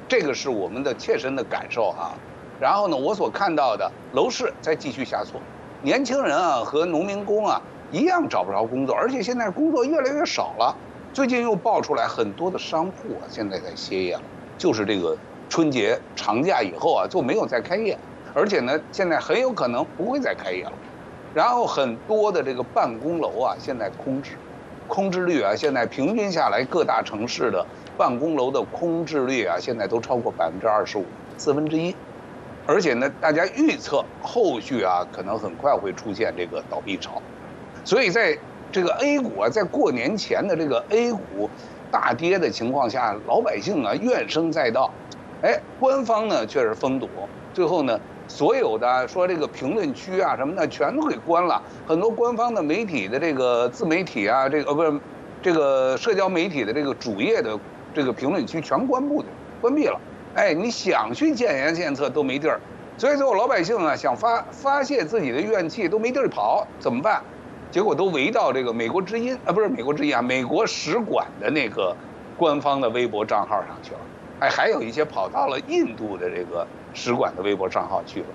[0.07, 2.13] 这个是我们的切身的感受哈。
[2.61, 5.41] 然后呢，我所看到的楼市在继续下挫。
[5.83, 10.77] 年轻人啊和农民工啊一样找不着工作，而且现在工作越来越少了。
[11.13, 14.23] 最近又爆出来很多的商铺啊，现在在歇业了，
[14.57, 15.17] 就是这个
[15.49, 17.99] 春节长假以后啊就没有再开业，
[18.33, 20.73] 而且呢现在很有可能不会再开业了。
[21.35, 24.33] 然后很多的这个办公楼啊现在空置，
[24.87, 27.67] 空置率啊现在平均下来各大城市的
[27.97, 31.05] 办公楼的空置率啊现在都超过百分之二十五，
[31.37, 31.95] 四分之一。
[32.67, 37.21] 而且呢，大家预测后续啊，可能很快会出现这个倒闭潮，
[37.85, 38.37] 所以在
[38.73, 41.51] 这个 A 股啊，在过年前的这个 A 股
[41.91, 44.93] 大跌的情况下，老百姓啊怨声载道，
[45.43, 47.09] 哎，官方呢却是封堵，
[47.53, 55.01] 最后呢，所有的说这个评论区啊什么的全都给关了，很多官方的媒体的这个自媒体啊，这个呃不是
[55.43, 57.59] 这个社交媒体的这个主页的
[57.93, 59.25] 这个评论区全关闭的，
[59.61, 59.99] 关闭了。
[60.37, 62.61] 哎，你想去建言献策都没地儿，
[62.97, 67.21] 所以最后老百姓啊想发发泄自己的怨气都没地儿跑，怎么办？
[67.71, 71.95] 结果都围到这个美国之音啊，不是美国之音啊，美国使馆的那个
[72.37, 74.01] 官方的微博账号上去了。
[74.41, 78.27] 哎，还有一些跑到了印度的这个使馆的微博账号去了。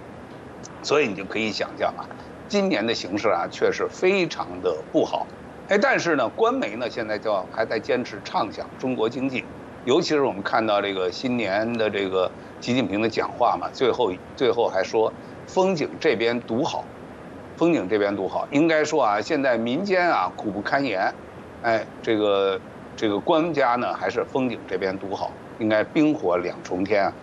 [0.81, 2.05] 所以你就可以想象啊，
[2.47, 5.27] 今年的形势啊，确实非常的不好。
[5.67, 9.43] 哎，但是呢，官媒呢现在就还在坚持畅想中国经济。
[9.83, 12.31] 尤其是我们看到这个新年的这个
[12.61, 15.11] 习近平的讲话嘛，最后最后还说
[15.45, 16.85] 风景这边独好，
[17.57, 18.47] 风景这边独好。
[18.51, 21.13] 应该说啊，现在民间啊苦不堪言，
[21.61, 22.59] 哎，这个
[22.95, 27.13] 这个官家呢还是风景这边独好，应该冰火两重天啊。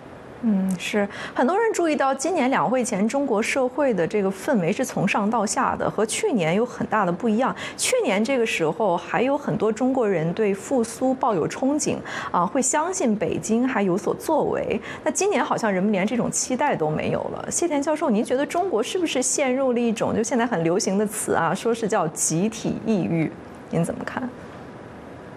[0.45, 7.55] 嗯，是很多人注意到，今年两会前中国社会的这个氛围是从上到下的，和去年有很大的不一样。
[7.76, 11.97] 去年这个时候还有很多中国人对复苏抱有憧憬
[12.32, 14.80] 啊，会相信北京还有所作为。
[15.05, 17.49] 那今年好像人们连这种期待都没有了。
[17.49, 23.30] 谢田教授，您觉得中国是不是陷入了一种就现在很流行的词啊，说是叫集体抑郁？
[23.70, 24.28] 您怎么看？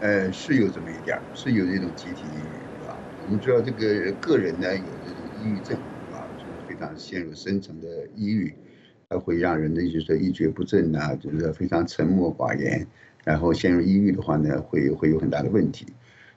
[0.01, 2.74] 呃，是有这么一点是有这种集体抑郁。
[3.25, 5.75] 我们知道这个个人呢有这种抑郁症
[6.11, 8.53] 啊，就是非常陷入深层的抑郁，
[9.09, 12.85] 它会让人呢就是一蹶不振呐，就是非常沉默寡言，
[13.23, 15.87] 然后陷入抑郁的话呢，会会有很大的问题。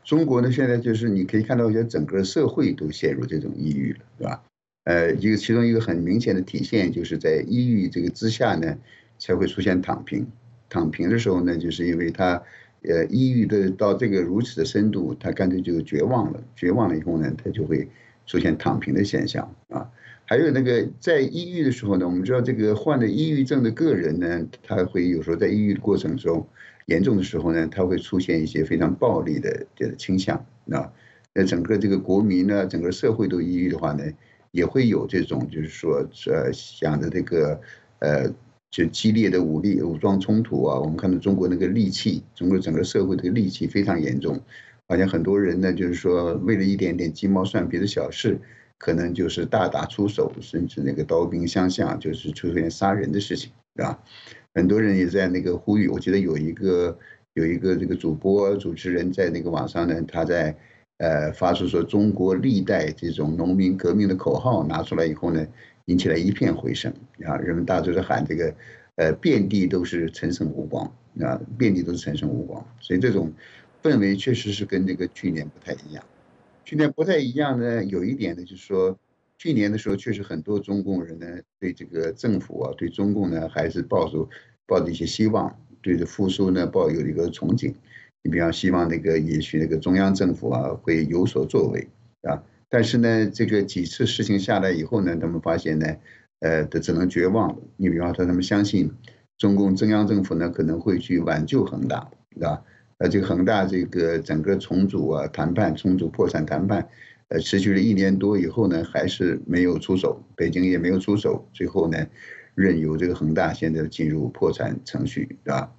[0.03, 4.43] 中国呢现在就是你可以看到，一些整个社会都陷入这种抑郁了，是吧？
[4.84, 8.78] 呃，一个其中一个很明显的体现，就是在抑郁这个之下呢，
[9.18, 10.26] 才会出现躺平。
[10.70, 12.43] 躺平的时候呢，就是因为他。
[12.83, 16.41] 呃，抑郁的到这个如此的深度，他干脆就绝望了。
[16.55, 17.89] 绝望了以后呢，他就会
[18.24, 19.91] 出现躺平的现象啊。
[20.24, 26.47] 还有那个在抑郁的时候呢，我们知道这个患了抑郁症的个人呢，他会有时候在抑郁的过程中，
[26.87, 30.37] 严重的时候呢，他会出现一些非常暴力的这个倾向
[30.70, 30.93] 啊。
[31.35, 34.05] 那整个这个国民呢，整个社会都抑郁的话呢，
[34.53, 37.61] 也会有这种就是说呃想着这个
[37.99, 38.33] 呃。
[38.71, 44.39] 就激烈的武力武装冲突啊，我们看到中国那个戾气，中国整个社会的戾气非常严重，
[44.87, 48.39] 好像很多人呢，就是说为了一点点鸡毛蒜皮的小事，
[48.77, 53.99] 可能就是大打出手，甚至那个刀兵相向，就是出现杀人的事情，对吧？
[54.55, 56.99] 很多人也在那个呼吁，我记得有一个
[57.33, 60.55] 有一个这个主播主持人在那个网上呢，他在
[60.99, 65.47] 呃发出说中国历代这种农民革命的口号拿出来以后呢。
[65.89, 66.93] 引起了一片回声
[67.24, 67.36] 啊！
[67.39, 68.55] 人们大都是喊这个，
[68.97, 70.84] 呃，遍地都是陈胜吴广
[71.18, 73.32] 啊，遍地都是陈胜吴广，所以这种
[73.82, 76.05] 氛围确实是跟那个去年不太一样。
[76.62, 78.99] 去年不太一样呢，有一点呢，就是说，
[79.39, 81.26] 去年的时候确实很多中共人呢，
[81.59, 84.28] 对这个政府啊，对中共呢，还是抱着
[84.66, 87.72] 抱着一些希望，对着复苏呢，抱有一个憧憬。
[88.22, 91.89] 你比方希望那个也许那个中央政府啊，会有所作为
[92.20, 92.45] 啊。
[92.71, 95.87] 但是呢，这个几次事情下来以后呢，他们发现呢，
[96.41, 97.59] 呃，他只能绝望。
[97.77, 98.91] 你比方说，他们相信
[99.39, 102.62] 中共中央政府呢可能会去挽救恒大，是吧？
[102.99, 106.89] 呃，这个恒大这个整个重组啊，谈判重组破产谈判，
[107.29, 112.07] 呃，持续了一年多以后呢，还是没有出手，北京也没有出手，最后呢，
[112.59, 115.72] 任由这个恒大现在进入破产程序，对吧？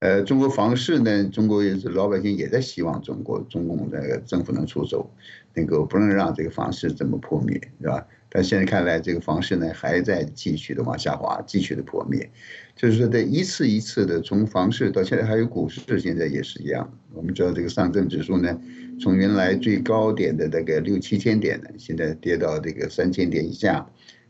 [0.00, 5.10] 呃，中国房市呢，中国也是老百姓也在希望中国中共的政府能出手，
[5.54, 8.06] 能够不能让这个房市这么破灭，是吧？
[8.28, 12.28] 但现在看来，这个房市呢还在继续的往下滑，继续的破灭，
[12.74, 16.92] 就是说，在一次一次的从房市到现在还有股市，现在也是一样。
[17.14, 18.60] 我们知道这个上证指数呢，
[19.00, 23.88] 从原来最高点的那个六七千点呢，现在跌到这个三千点以下。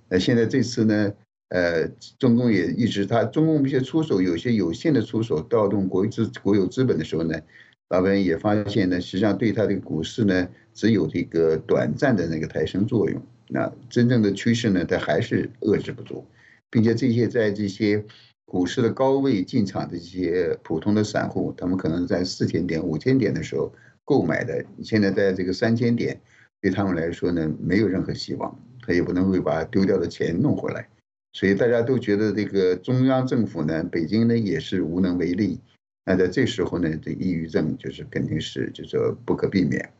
[0.08, 1.12] 那现在这次呢，
[1.48, 1.86] 呃，
[2.18, 7.40] 中共也一直他中共一些出手，有些有限的出手，调动国资国有资本的时候呢，
[7.88, 13.22] 老百姓也发现呢，实际上对他的股市呢，只有这个短暂的那个抬升作用。
[13.48, 16.26] 那真正的趋势呢，它还是遏制不住，
[16.68, 18.04] 并且这些在这些
[18.44, 23.72] 股市的高位进场的这些普通的散户，他们可能在四千点、五千点的时候
[24.04, 26.20] 购买的，现在在这个三千点，
[26.60, 30.88] 对他们来说呢，没有任何希望，他也不能会把丢掉的钱弄回来，
[31.36, 35.60] 所以大家都觉得这个中央政府呢，北京呢也是无能为力。
[36.06, 39.92] 那在这时候呢，这抑郁症就是肯定是就是不可避免，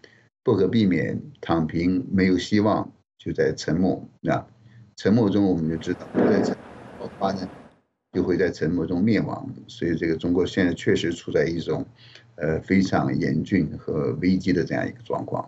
[0.42, 2.90] 不可避免躺平，没有希望。
[3.18, 4.46] 就在沉默啊，
[4.96, 6.56] 沉默中我们就知道，在沉
[6.98, 7.46] 爆发呢，
[8.14, 9.46] 就会在沉默中灭亡。
[9.66, 11.84] 所以这个中国现在确实处在一种，
[12.36, 15.46] 呃非常严峻和危机的这样一个状况。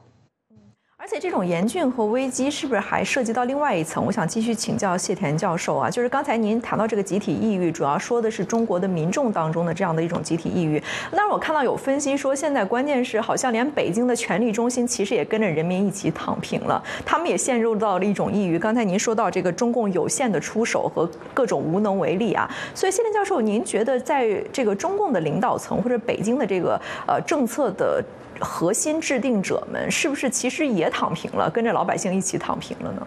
[1.09, 4.05] 而且这种严峻和危机是不是还涉及到另外一层？
[4.05, 10.79] 我想继续请教谢田教授啊，就是刚才您谈到这个集体抑郁，主要说的是中国的民众当中的这样的一种集体抑郁。
[11.11, 18.59] 但是我看到有分析说，现在关键是好像连北京的权力中心其实也跟着人民一起躺平了，他们也陷入到了一种抑郁。
[18.59, 28.05] 刚才您说到这个中共有限的出手和各种无能为力啊，所以谢田教授，您觉得在这个中共的领导层或者北京的这个呃政策的？
[28.41, 33.07] 核心制定者们是不是其实也躺平了，跟着老百姓一起躺平了呢？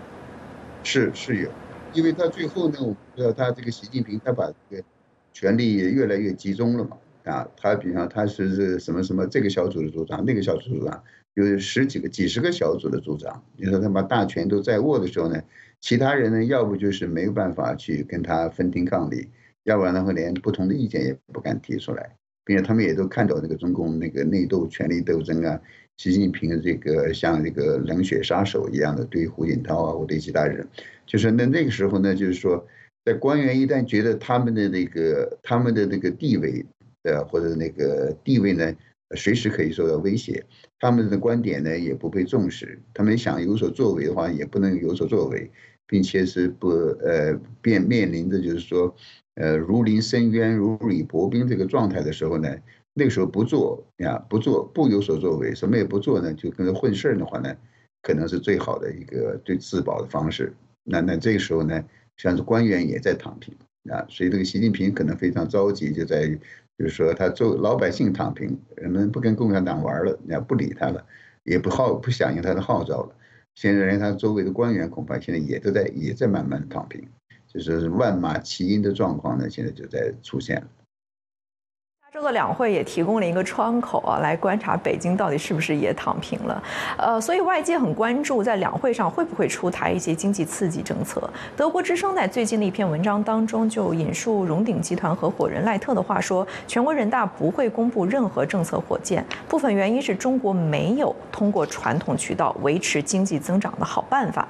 [0.84, 1.49] 是是有，
[1.93, 4.84] 因为他最后呢，我们知道他这个习近平他把这个
[5.32, 11.03] 权力也越来越集中了嘛，啊，他比方他是这什么什么这个小组的组长，那个小组组长，
[11.36, 15.41] 有十几个、几十个小组的组长，你说他把大权都在握的时候呢，
[15.79, 19.29] 其他人呢，要不就是没有办法去跟他分庭抗礼，
[19.63, 22.15] 要不然的话连不同的意见也不敢提出来。
[22.51, 25.57] 并且他们也都看到那个中共那个内斗、权力斗争啊，
[25.95, 30.67] 习近平的这个像这个冷血杀手一样的对胡锦涛啊，或对其他人，
[31.05, 32.67] 就是那那个时候呢，就是说，
[33.05, 36.65] 在官员一旦觉得他们的那个他们的那个地位，
[37.03, 38.75] 呃，或者那个地位呢，
[39.15, 40.43] 随时可以受到威胁，
[40.77, 45.49] 他们的观点呢也不被重视，他们想有所作为的话，也不能有所作为，
[45.87, 48.93] 并且是不呃面面临的就是说。
[49.36, 52.53] 呃，如临深渊、如履薄冰这个状态的时候呢，
[52.93, 57.55] 那个时候不做呀，不做，不有所作为，什么也不做呢，就跟着混事儿的话呢，
[58.01, 60.53] 可能是最好的一个对自保的方式。
[60.84, 61.84] 那那这个时候呢，
[62.17, 63.55] 像是官员也在躺平
[63.89, 66.38] 啊，所以这个习近平可能非常着急，就在于
[66.77, 71.05] 就是说他做老百姓躺平，人们不跟共产党玩了，你不理他了，
[71.43, 73.15] 也不号不响应他的号召了。
[73.55, 77.07] 现在连他周围的官员恐怕现在也都在也在慢慢躺平。
[77.53, 80.67] 就是万马齐喑的状况呢，现在就在出现了。
[82.14, 86.62] 这个两会也提供了一个窗口啊，来观察北京到底是不是也躺平了。
[86.97, 91.24] 呃，所以外界很关注在两会上会不会出台一些经济刺激政策。
[91.55, 104.45] 德国之声在最近的一篇文章当中就引述荣鼎集团合伙人赖特的话说，全国人大不会公布任何政策火箭，部分原因是中国没有通过传统渠道维持经济增长的好办法。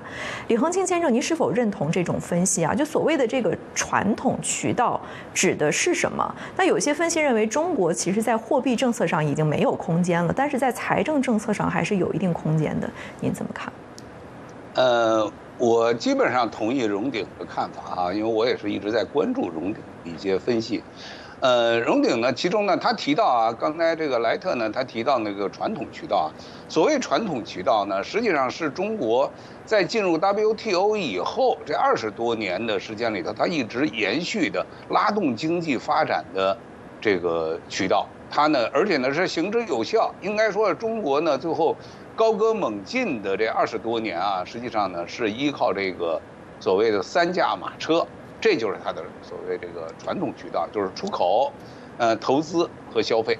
[0.47, 2.73] 李恒清先生，您是否认同这种分析啊？
[2.73, 4.99] 就所谓的这个传统渠道
[5.31, 6.35] 指的是什么？
[6.57, 7.50] 那有些分析认为。
[7.51, 12.89] 中国其实，在货币政策上已经没有空间了，但是在财政政策上还是有一定空间的。
[13.19, 13.73] 您怎么看？
[14.75, 20.81] 呃，我基本上同意荣鼎的看法啊，因为我也是一直在关注荣鼎一些分析。
[21.41, 26.31] 呃，荣鼎呢，其中呢，他提到啊，刚才这个莱特呢，他提到那个传统渠道啊，
[26.69, 29.29] 所谓传统渠道呢，实际上是中国
[29.65, 36.57] 在进入 WTO 以后这二十多年的时间里头，它一直延续的拉动经济发展的。
[37.01, 40.13] 这个渠道，它呢，而且呢是行之有效。
[40.21, 41.75] 应该说，中国呢最后
[42.15, 46.21] 高歌猛进的这二十多年啊，实际上呢是依靠这个
[46.59, 48.05] 所谓的三驾马车，
[48.39, 51.51] 这就是它的所谓这个传统渠道，就是出口、
[51.97, 53.37] 呃投资和消费。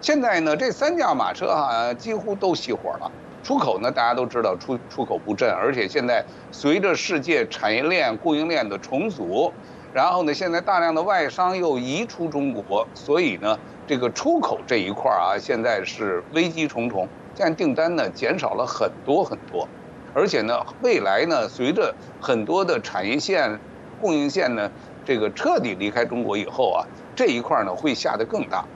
[0.00, 3.12] 现在呢，这三驾马车啊几乎都熄火了。
[3.42, 9.52] 出口呢，大家都知道出出口不振，而且现在随着世界产业链、供应链的重组。
[9.96, 19.66] 然后呢，现在大量的外商又移出中国，所以呢，这个出口这一块啊，现在是危机重重，现在订单呢减少了很多很多，
[20.12, 23.58] 而且呢，未来呢，随着很多的产业线、
[23.98, 24.70] 供应线呢，
[25.02, 26.84] 这个彻底离开中国以后啊，
[27.14, 28.66] 这一块呢会下得更大。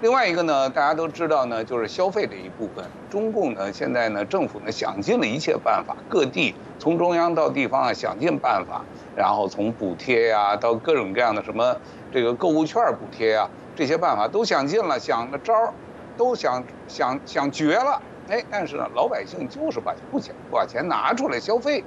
[0.00, 8.84] 另外一个呢，大家都知道呢，就是消费这一部分，中共呢现在呢，政府呢想尽了一切办法，各地从中央到地方啊，想尽办法，
[9.16, 11.76] 然后从补贴呀到各种各样的什么
[12.12, 13.48] 这个购物券补贴呀。
[13.74, 15.72] 这些办法都想尽了，想的招儿，
[16.16, 21.82] 都想想想绝了，哎，但是呢，老百姓就是把不钱不把钱拿出来消费，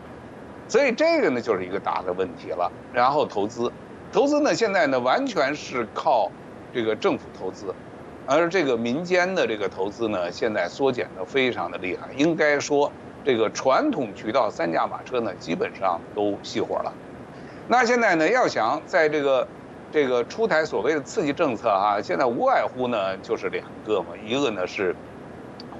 [0.67, 2.69] 所以这个呢就是一个大的问题了。
[2.91, 3.71] 然后投资，
[4.11, 6.29] 投资呢现在呢完全是靠
[6.73, 7.73] 这个政府投资，
[8.25, 12.91] 而这个民间的这个投资呢现在缩减的非常的厉害，应该说
[13.23, 16.93] 这个传统渠道三驾马车呢基本上都熄火了。
[17.67, 19.47] 那现在呢要想在这个。
[19.93, 24.95] 这个出台所谓的刺激政策啊，现在无外乎呢就是两个嘛，一个呢是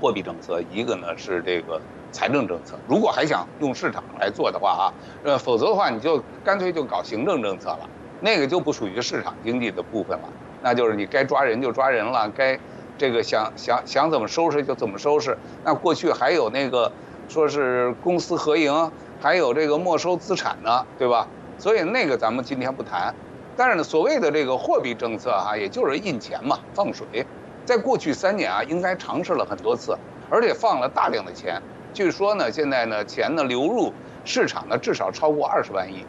[0.02, 1.80] 货币政策，一个呢是这个
[2.12, 2.78] 财政政策。
[2.90, 4.84] 如果还想用市场来做的话啊，
[5.24, 7.90] 呃，否则的话你就干脆就搞行政政策了，
[8.20, 10.28] 那个就不属于市场经济的部分了，
[10.62, 12.60] 那就是你该抓人就抓人了，该
[12.98, 15.38] 这个想想想怎么收拾就怎么收拾。
[15.64, 16.92] 那过去还有那个
[17.28, 21.28] 说是公私合营，还有这个没收资产呢，对吧？
[21.58, 23.14] 所以那个咱们今天不谈。
[23.58, 27.26] 但是呢，所谓的这个货币政策哈，也就是印钱嘛，放水，
[27.66, 29.98] 在过去三年啊，应该尝试了很多次，
[30.30, 31.62] 而且放了大量的钱。
[31.94, 33.94] 据说呢，现在呢，钱呢流入
[34.24, 36.06] 市场呢，至少超过二十万亿，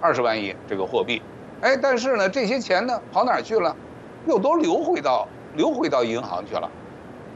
[0.00, 1.22] 二十万亿这个货币。
[1.62, 3.74] 哎，但是呢，这些钱呢跑哪儿去了？
[4.26, 6.70] 又都流回到流回到银行去了，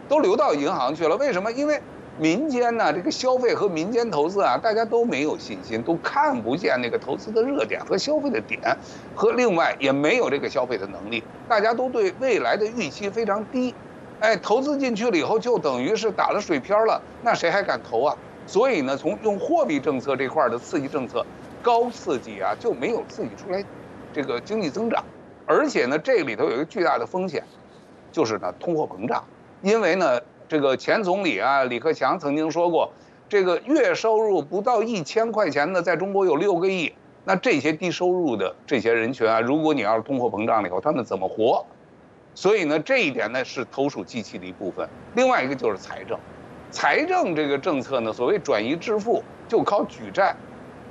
[0.09, 1.17] 都流到银行去了。
[1.17, 1.51] 为什么？
[1.51, 1.81] 因为。
[2.19, 8.75] 民间呢，这个消费和民间投资啊，大家都没有信心，都看不见那个投资的热点和消费的点，
[9.15, 13.75] 和另外也没有这个消费的能力，大家都对未来的预期非常低，
[14.21, 18.17] 哎，投资进去了以后就等于是打了水漂了，那谁还敢投啊？
[18.47, 21.23] 所以呢，从用货币政策这块的刺激政策，
[21.63, 23.63] 高刺激啊，就没有刺激出来
[24.17, 25.05] 这个经济增长，
[25.45, 27.45] 而且呢，这里头有一个巨大的风险，
[28.11, 29.23] 就是呢通货膨胀，
[29.61, 30.19] 因为呢。
[30.49, 32.93] 这个前总理啊，李克强曾经说过，
[33.29, 36.93] 这个月收入不到一千块钱的，在中国有六个亿。
[37.25, 41.67] 那这些低收入的这些人群啊，如果你要是通货膨胀了以后，他们怎么活？
[42.37, 44.89] 所以呢，这一点呢是投鼠忌器的一部分。
[45.17, 46.17] 另外一个就是财政，
[46.71, 50.37] 财政这个政策呢，所谓转移支付就靠举债。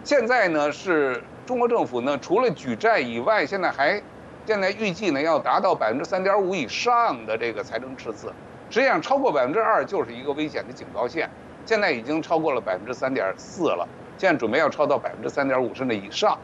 [0.03, 4.01] 现在呢，是中国政府呢，除了举债以外，现在还
[4.45, 8.33] 现在预计呢要达到百分之三点五以上的这个财政赤字。
[8.71, 11.29] 实际上，超过百分之二就是一个危险的警告线。
[11.65, 13.87] 现在已经超过了百分之三点四了，
[14.17, 16.37] 现在准备要超到百分之三点五甚至以上。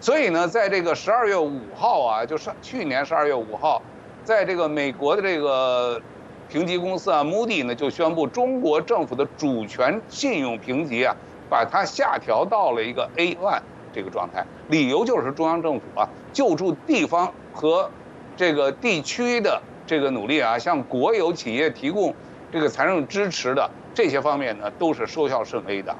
[0.00, 3.80] 所以呢，在这个十二月五号啊，就是去年十二月五号，
[4.24, 6.00] 在这个美国的这个
[6.48, 11.16] 评级公司啊，Moody 呢就宣布中国政府的主权信用评级啊，
[11.48, 13.60] 把它下调到了一个 A one
[13.94, 14.44] 这个状态。
[14.68, 17.88] 理由就是中央政府啊救助地方和
[18.36, 19.62] 这个地区的。
[19.86, 22.14] 这个努力啊，向国有企业提供
[22.50, 25.94] 这个财政支持的这些方面呢，都是收效甚微的，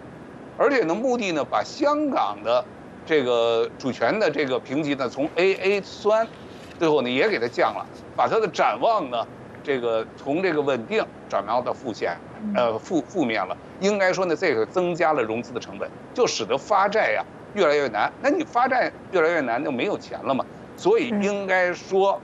[0.56, 2.64] 而且呢，目的呢，把香港的
[3.04, 6.26] 这个主权的这个评级呢，从 AA 酸，
[6.78, 7.84] 最后呢也给它降了，
[8.16, 9.26] 把它的展望呢，
[9.62, 12.16] 这个从这个稳定转到到负线，
[12.56, 13.54] 呃负负面了。
[13.80, 17.22] 应该说呢，这个增加了融资的成本，就使得发债呀
[17.54, 18.12] 越来越难。
[18.20, 20.44] 那你发债越来越难，就没有钱了嘛。
[20.76, 22.20] 所以应该说。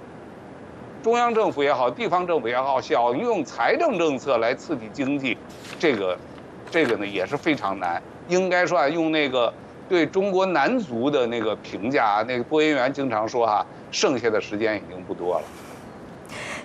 [1.02, 5.34] 中央政府也好，地方政府也好，想用财政政策来刺激经济，
[5.78, 6.14] 这个，
[6.70, 8.02] 这个呢也是非常难。
[8.28, 9.50] 应该说啊，用那个
[9.88, 15.44] 对中国男足的那个评价，那个播音员经常说哈，剩下的时间已经不多了。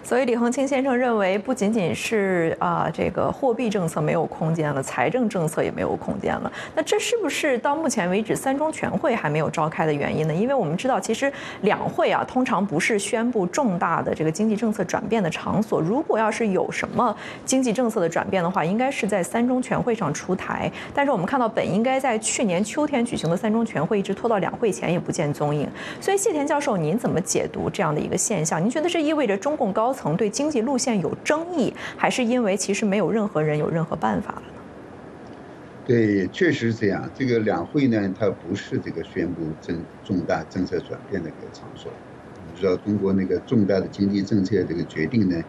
[0.06, 6.52] 所以李恒清先生认为，不仅仅是啊这个货币政策没有空间了，财政政策也没有空间了。
[6.76, 10.36] 那这是不是到目前为止三中全会还没有召开的原因呢？
[10.36, 15.82] 因为我们知道，其实两会啊通常不是宣布重大的这个经济政策转变的场所。
[15.82, 20.72] 如果要是有什么经济政策的转变的话，应该是在三中全会上出台。
[20.94, 25.68] 但是我们看到，本应该在去年秋天举行的三中全会，一直拖到两会前也不见踪影。
[26.00, 28.64] 所以谢田教授，您怎么解读这样的一个现象？
[28.64, 29.95] 您觉得这意味着中共高？
[29.96, 34.48] 曾对经济路线有争议，还是因为其实没有任何人有任何办法了呢？
[35.88, 37.10] 对，确实是这样。
[37.16, 41.92] 这个两会呢，它不是这个宣布政重大政策转变的一个场所。
[42.48, 45.42] 你知道，中国那个重大的经济政策这个决定呢，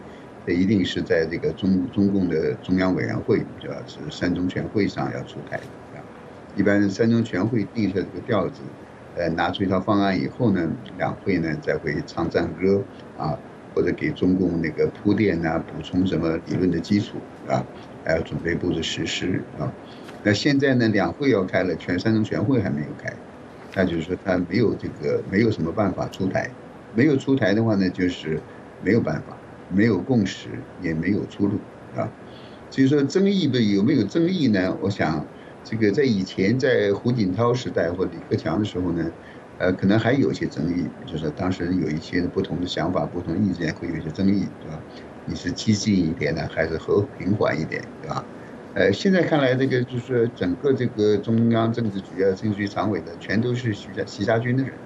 [0.45, 5.63] 它一定是在这个中中共的中央委员会，主要是三中全会上要出台的。
[6.55, 8.61] 一般三中全会定下这个调子，
[9.15, 10.67] 呃，拿出一套方案以后呢，
[10.97, 12.83] 两会呢再会唱赞歌
[13.17, 13.37] 啊。
[13.77, 17.63] 或者给中共那个铺垫啊，补充什么理论的基础啊，
[18.03, 19.71] 还要准备布置实施啊。
[20.23, 23.13] 那现在呢，两会要开了，全三中全会还没有开，
[23.75, 26.49] 那就是说他没有这个没有什么办法出台，
[26.95, 28.41] 没有出台的话呢，就是
[28.81, 29.37] 没有办法，
[29.69, 30.49] 没有共识，
[30.81, 31.59] 也没有出路
[31.95, 32.09] 啊。
[32.71, 34.75] 所以说争议的有没有争议呢？
[34.81, 35.23] 我想
[35.63, 39.13] 这个在以前在胡锦涛时代或李克强的时候呢。
[39.57, 44.83] 呃，可能还有一些争议，就是当时有一些不同的想法、不同意见，会有一些争议，对吧？
[45.23, 48.27] 你是激进一点呢，还是和平缓一点，对吧？
[48.73, 54.79] 呃，现在看来，这个就是整个这个中央政治局啊、政治局常委的，全都是徐家、习家军的人，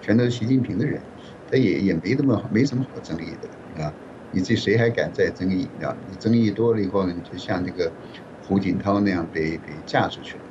[0.00, 1.08] 全都是习近平的人，
[1.46, 3.48] 他也也没那么没什么好争议的，
[3.82, 3.94] 啊，
[4.30, 5.98] 你这谁还敢再争议啊？
[6.06, 7.96] 你争议多了以后呢，你就像这个
[8.38, 10.47] 胡锦涛那样被被架出去了，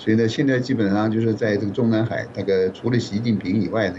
[0.00, 3.98] 所以呢，现在基本上就是在这个中南海，大概除了习近平以外呢，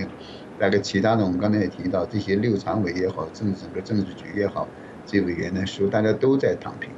[0.58, 4.74] 大概其他的我们刚才也提到，这些六常委也好，政整个政治局也好，
[5.06, 6.96] 这委员呢，说大家都在躺平，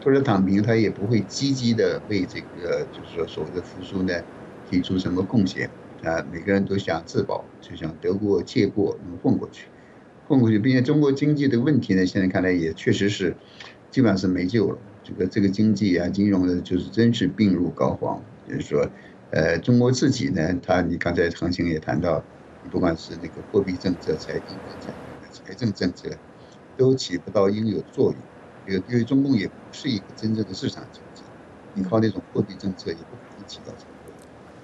[0.00, 4.14] 都在躺平，他也不会积极的为这个就是说所谓的复苏呢
[4.64, 9.68] 提出什么贡献啊，每个人都想自保，就想得过且过，能混过去，
[10.22, 13.36] 混过去，并且中国经济的问题呢，现在看来也确实是
[13.90, 18.24] 基本上是没救了，这个这个经济啊，金融的，就是真是病入膏肓。
[18.46, 18.88] 就是说，
[19.30, 22.24] 呃，中国自己呢，他你刚才恒星也谈到，
[22.70, 24.94] 不管是那个货币政策、财政政策、
[25.30, 26.08] 财政政策，
[26.76, 28.22] 都起不到应有的作用。
[28.64, 31.24] 因为因为中共也不是一个真正的市场经济，
[31.72, 34.14] 你靠那种货币政策也不可能起到作用。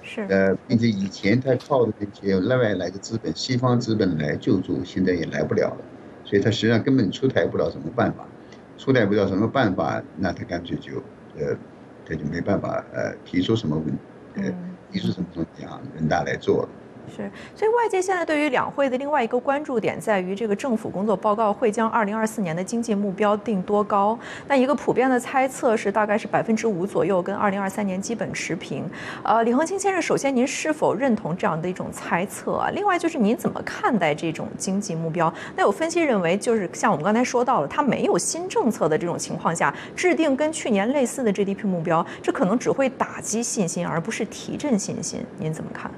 [0.01, 0.23] 是。
[0.29, 5.85] 呃，并且以前他靠的那些外来的资本、西方资本来救助，现在也来不了了。
[6.25, 8.33] 所以他实际上根本出台不了什么办法，
[8.77, 11.59] 出台不了什么办法，那他干脆就呃。
[12.05, 14.01] 他就没办法呃提出什么问题，
[14.35, 16.82] 呃提出什么东西啊，人大来做了。
[17.15, 24.19] 是，所以外界现在对于两会的另外一个关注点在于，这个政府工作报告会将二零二四年的经济目标定多高？
[24.49, 28.85] 那一个普遍的猜测是，大概是百分之五左右，跟二零二三年基本持平。
[29.23, 32.71] 呃，李恒清先生，首先您是否认同这样的一种猜测啊？
[32.71, 35.33] 另外就是您怎么看待这种经济目标？
[35.57, 45.21] 那有分析认为，就是像我们刚才说到了，它没有新政策的这种情况下，制定跟去年类似的 GDP 目标，这可能只会打击信心，而不是提振信心。
[45.39, 45.91] 您怎么看？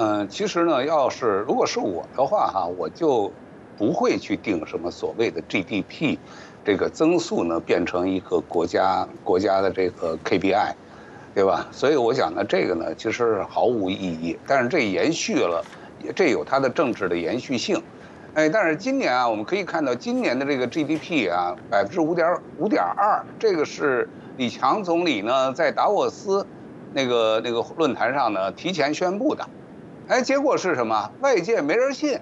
[0.00, 3.32] 嗯，其实呢，要是如果是我的话哈，我就
[3.76, 6.16] 不会去定什么所谓的 GDP
[6.64, 10.74] 这个增速呢，变成一个国家国家的这个 KPI，
[11.34, 11.66] 对吧？
[11.72, 14.38] 所以我想呢，这个呢其实毫无意义。
[14.46, 15.64] 但是这延续了，
[16.14, 17.82] 这有它的政治的延续性。
[18.34, 26.46] 哎，但是今年啊，我们可以看到今年的这个 GDP 啊，百分之五点五点二，这个是李强总理呢在达沃斯
[26.94, 29.44] 那个那个论坛上呢提前宣布的。
[30.08, 31.10] 哎，结果是什么？
[31.20, 32.18] 外界没人信，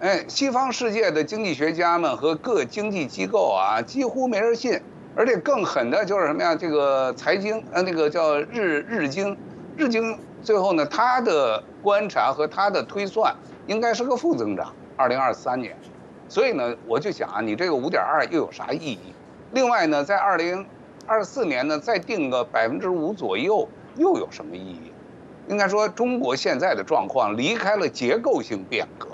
[0.00, 4.80] 哎，西方世界的经济学家们和各经济机构啊，几乎没人信。
[5.14, 6.56] 而且更狠的就是什么呀？
[6.56, 9.36] 这个财经，呃，那个叫日日经，
[9.76, 13.36] 日经最后呢，他的观察和他的推算
[13.66, 15.76] 应该是个负增长，二零二三年。
[16.30, 19.12] 所以呢，我就想啊，你这个五点二又有啥意义？
[19.52, 20.64] 另外呢，在二零
[21.06, 24.91] 二四年呢，再定个百分之五左右，又有什么意义？
[25.48, 29.08] 应该说，中国现在的状况离开了结构性变革，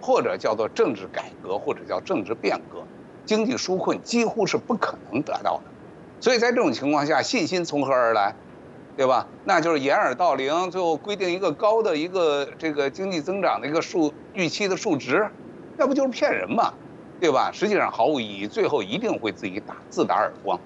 [0.00, 2.82] 或者叫做政治改革，或者叫政治变革，
[3.24, 5.64] 经济纾困几乎是不可能得到的。
[6.20, 8.34] 所以在这种情况下，信心从何而来？
[8.94, 9.26] 对吧？
[9.44, 15.26] 那就是掩耳盗铃，最后规定一个高的一个这个经济增长的一个数预期的数值，
[15.78, 16.74] 那不就是骗人嘛？
[17.18, 17.50] 对吧？
[17.52, 20.60] 实际上毫无意义，最后一定会自己打自打耳光。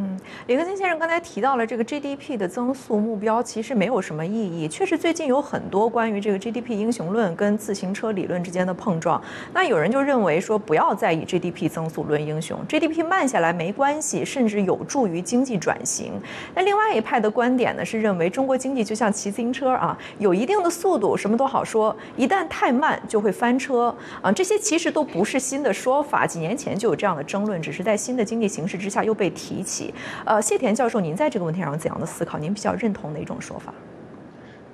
[0.00, 4.68] 嗯，李克勤先生刚才提到了这个 GDP 的增速目标，其实没有什么意义。
[4.68, 9.20] 确实，最近有很多关于这个 GDP 英雄论跟自行车理论之间的碰撞。
[9.52, 16.12] 那有人就认为说，不要再以 GDP 增速论英雄，GDP 慢下来没关系，甚至有助于经济转型。
[16.54, 23.92] 那另外一派的观点呢，是认为中国经济就像骑自行车啊，有一定的速度，什么都好说；一旦太慢，就会翻车
[24.22, 24.30] 啊。
[24.30, 29.87] 这些其实都不是新的说法，几年前就有这样的争论，只是在新的经济形势之下又被提起。
[30.24, 32.38] 呃，谢田教授，您在这个问题上怎样的思考？
[32.38, 33.74] 您比较认同哪种说法？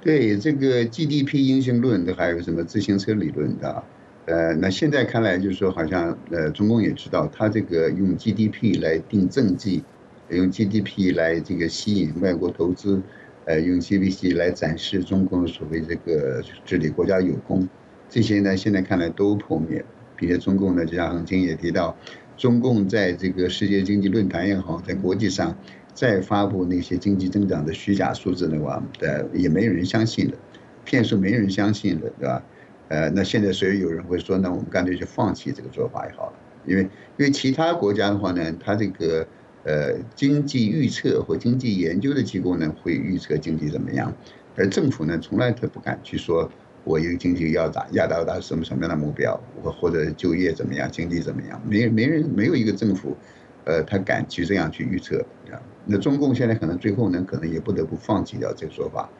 [0.00, 3.82] 对这个 GDP 英雄论的，还有什么自行车理论的？
[4.26, 9.82] 呃，那现在看来就是说，好像呃，中共也知道，他这个用 GDP 来定政绩，
[10.28, 13.02] 用 GDP 来这个吸引外国投资，
[13.44, 17.68] 呃，用 GDP 来展示中共所谓这个治理国家有功，
[18.08, 19.84] 这些呢，现在看来都破灭，
[20.16, 21.96] 并且中共呢，就像恒清也提到。
[22.36, 25.56] 中共在这个世界经济论坛也好，在国际上
[25.92, 30.36] 再发布那些经济增长的虚假数字的话，呃，也没有人相信的，
[30.84, 32.42] 骗术没人相信的，对吧？
[32.88, 36.32] 呃，那现在所以有人会说，那我们干脆就放弃这个做法也好了，
[36.66, 39.26] 因为因为其他国家的话呢，它这个
[39.64, 44.12] 呃经济预测或经济研究的机构呢会预测经济怎么样，
[44.56, 46.50] 而政府呢从来都不敢去说，
[46.84, 53.16] 我一个经济要达要达到什么什么样的目标，或或者就业怎么样，经济怎么样，没没人没有一个政府，
[53.64, 55.18] 呃，他敢去这样去预测
[55.50, 55.60] 啊。
[55.86, 59.10] 那中共现在可能最后呢，可能也不得不放弃掉这个说法。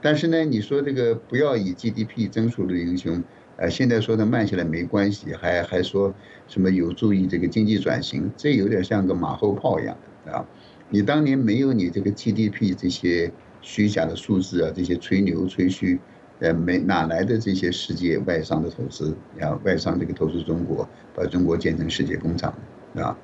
[0.00, 3.22] 但是呢，你说这个不要以 GDP 增速论英雄，
[3.56, 6.12] 呃，现在说的慢下来没关系，还还说
[6.46, 9.96] 什么有助于这个经济转型，这有点像个马后炮一样
[10.26, 10.44] 的啊！
[10.90, 15.98] 你当年没有你这个 GDP 这些虚假的数字啊，这些吹牛吹嘘，
[16.40, 19.58] 呃，没哪来的这些世界外商的投资啊？
[19.64, 22.52] 外商这个投资中国，把中国建成世界工厂
[22.96, 23.16] 啊？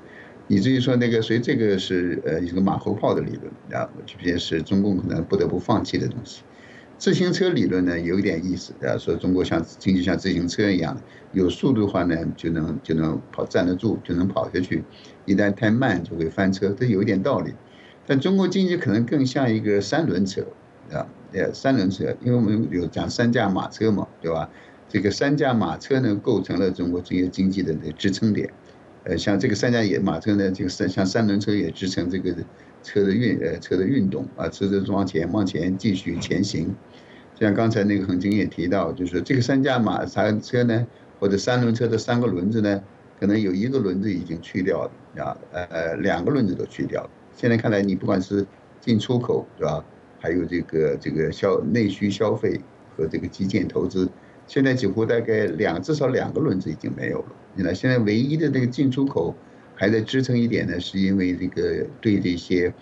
[0.46, 6.42] 以至于说那个，所以这个是呃一个马后炮的理论啊，这些是中共可能不得不放弃的东西。
[6.98, 11.00] 自行车理论呢有一点意思，啊，说中国像经济像自行车一样，
[11.32, 14.82] 有速度的话呢就能就能跑站得住，就能跑下去；
[15.24, 17.54] 一旦太慢就会翻车，这有一点道理。
[18.06, 20.44] 但中国经济可能更像一个三轮车，
[20.92, 24.48] 啊，呃，三轮车，因为我们有讲三驾马车嘛，对吧？
[24.88, 28.52] 这个三驾马车呢构成了中国这些经济的那支撑点，
[29.04, 32.34] 呃，像这个三驾也马车呢，这个三像三轮车也支撑这个
[32.82, 36.74] 车的运呃车的运动啊，车子往前往前继续前行。
[37.36, 40.86] 就像刚才那个恒金也提到，就是这个三驾马车呢，
[41.20, 42.82] 或者三轮车的三个轮子呢，
[43.20, 47.10] 可能有一个轮子已经去掉了啊，呃，两个轮子都去掉了。
[47.36, 48.44] 现在看来，你不管是
[48.80, 49.84] 进出口，对吧？
[50.20, 52.60] 还有这个这个消内需消费
[52.96, 54.08] 和这个基建投资，
[54.46, 57.32] 现在几乎大概两至少两个轮子已经没有了。
[57.54, 59.34] 你看，现在唯一的这个进出口
[59.74, 62.72] 还在支撑一点呢，是因为这个对这些，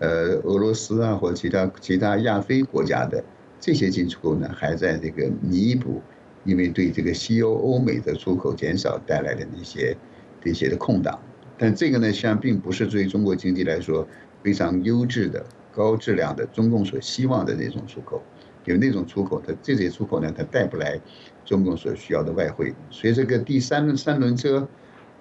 [0.00, 3.24] 呃，俄罗斯啊或者其他其他亚非国家的。
[3.60, 6.00] 这些进出口呢，还在这个弥补，
[6.44, 9.96] 因为对这个西欧、欧美的出口减少带来的那些
[10.40, 11.18] 这些的空档。
[11.56, 14.06] 但这个呢，实际上并不是对中国经济来说
[14.44, 15.44] 非常优质的、
[15.78, 18.20] 高质量的中共所希望的那种出口。
[18.64, 21.00] 有那种出口，它这些出口呢，它带不来
[21.44, 22.74] 中共所需要的外汇。
[22.90, 24.68] 所以这个第三三轮车，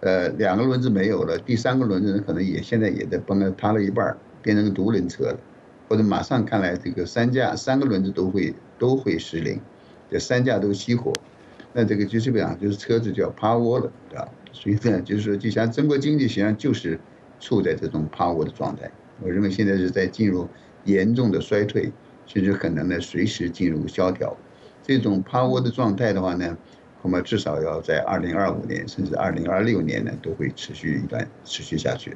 [0.01, 5.39] 呃，两个轮子没有了，第三个轮子可能也现在也在崩了，塌了一半，变成独轮车了。
[5.88, 9.62] 或者马上看来，这个三架三个轮子都会都会失灵，
[10.12, 11.14] 这三架都熄火，
[11.72, 14.28] 那这个就基本上就是车子就要趴窝了，对吧？
[14.51, 16.99] 所以呢，就是说，就像中国经济实际上就是
[17.39, 18.91] 处在这种趴窝的状态。
[19.22, 20.47] 我认为现在是在进入
[20.86, 21.91] 严重的衰退，
[22.26, 24.36] 甚至可能呢随时进入萧条。
[24.84, 26.57] 这种趴窝的状态的话呢，
[27.01, 32.15] 恐怕至少要在二零二五年甚至二零二六年呢都会持续一段持续下去。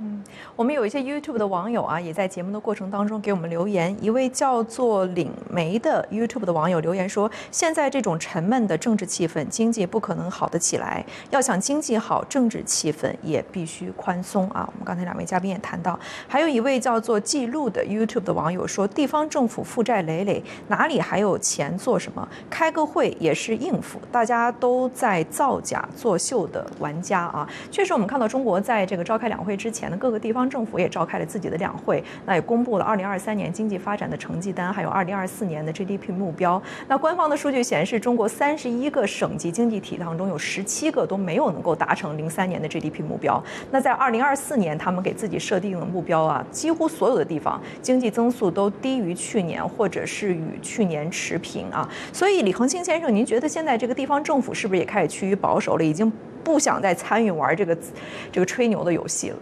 [0.00, 0.22] 嗯，
[0.56, 3.94] 我们有一些 YouTube 的网友啊，也在节目的过程当中给我们留言。
[4.02, 11.04] 一位叫做领梅的 YouTube 的网友留言说：“现在这种沉闷的政治气氛，经济不可能好得起来。
[11.30, 22.26] 要想经济好，政治气氛也必须宽松啊。”我们刚才两位嘉宾也谈到，还有一位叫做记录的 YouTube 的网友说：“地方政府负债累累，哪里还有钱做什么？
[22.50, 29.81] 开个会也是应付，大家都在造假作秀的玩家啊。”确实，我们看到中国在这个召开两会之前。
[29.82, 36.62] 前的各个地方政府也召开了自己的两会，那也公布了二零二三年经济发展的成绩单，还有二零二四年的 GDP 目标。
[36.86, 43.42] 那官方的数据显示，中国三十一个省级经济体当中，有十七个都没有能够达成零三年的 GDP 目标。
[43.72, 51.88] 那在二零二四年，他们给自己设定的目标啊，几乎所有的地方经济增速都低于去年，或者是与去年持平啊。
[52.12, 55.82] 所以，李恒清先生，您觉得现在这个地方政府是不是也开始趋于保守了？
[55.82, 56.10] 已经
[56.44, 57.76] 不想再参与玩这个
[58.30, 59.36] 这个吹牛的游戏了？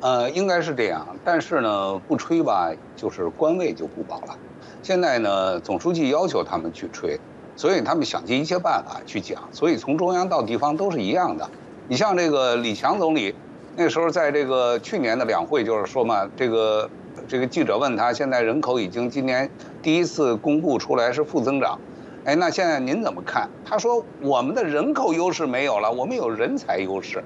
[0.00, 4.36] 呃，应该是这样，但是呢，不吹吧，就是官位就不保了。
[4.82, 7.20] 现在呢，总书记要求他们去吹，
[7.54, 9.42] 所以他们想尽一切办法去讲。
[9.52, 11.46] 所以从中央到地方都是一样的。
[11.86, 13.34] 你像这个李强总理，
[13.76, 16.88] 那时候在这个去年的两会，就是说嘛，这个
[17.28, 19.50] 这个记者问他，现在人口已经今年
[19.82, 21.78] 第一次公布出来是负增长，
[22.24, 23.50] 哎，那现在您怎么看？
[23.66, 27.22] 他说我们的人口优势没有了，我们有人才优势，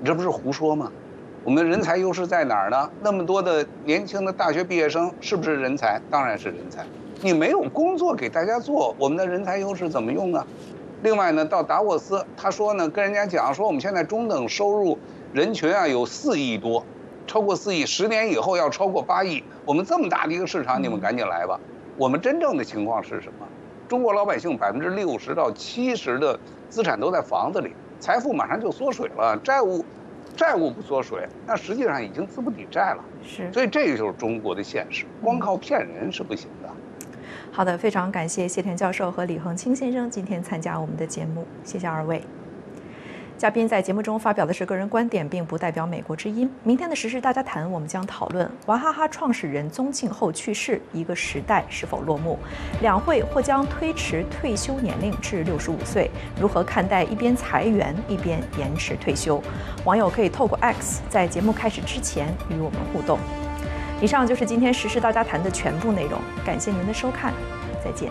[0.00, 0.90] 你这不是胡说吗？
[1.46, 2.90] 我们的人才优势在哪儿呢？
[3.02, 6.00] 那么多的年轻的大学毕业生是不是人才？
[6.10, 6.84] 当然是人才。
[7.22, 10.44] 你没有工作给大家做，我们的人才优势怎么用啊？
[11.04, 14.98] 另外呢，到达沃斯，他说呢，跟人家讲说，我们现在中等收入
[15.32, 16.84] 人群啊有四亿多，
[17.28, 19.44] 超过四亿，十年以后要超过八亿。
[19.64, 21.60] 我们这么大的一个市场，你们赶紧来吧。
[21.96, 23.46] 我们真正的情况是什么？
[23.86, 29.84] 中国老百姓百分之六十到七十的资产都在房子里，财富马上就缩水了，债务。
[30.36, 33.02] 债务不缩水，那实际上已经资不抵债了。
[33.24, 36.68] 是，所以这个就是中国的现实，光靠骗人是不行的。
[37.50, 42.20] 好的，非常感谢谢田教授和李恒清先生今天参加我们的节目，谢谢二位。
[43.38, 46.50] 嘉宾在节目中发表的是个人观点，并不代表美国之音。
[46.62, 52.38] 明天的时事大家谈，我们将讨论娃哈哈创始人宗庆后去世，一个时代是否落幕？
[52.80, 56.10] 两会或将推迟退休年龄至六十五岁，
[56.40, 59.42] 如何看待一边裁员一边延迟退休？
[59.84, 63.18] 网友可以透过 X 在节目开始之前与我们互动。
[64.00, 67.34] 以上就是今天时事大家谈的全部内容，感谢您的收看，
[67.84, 68.10] 再见。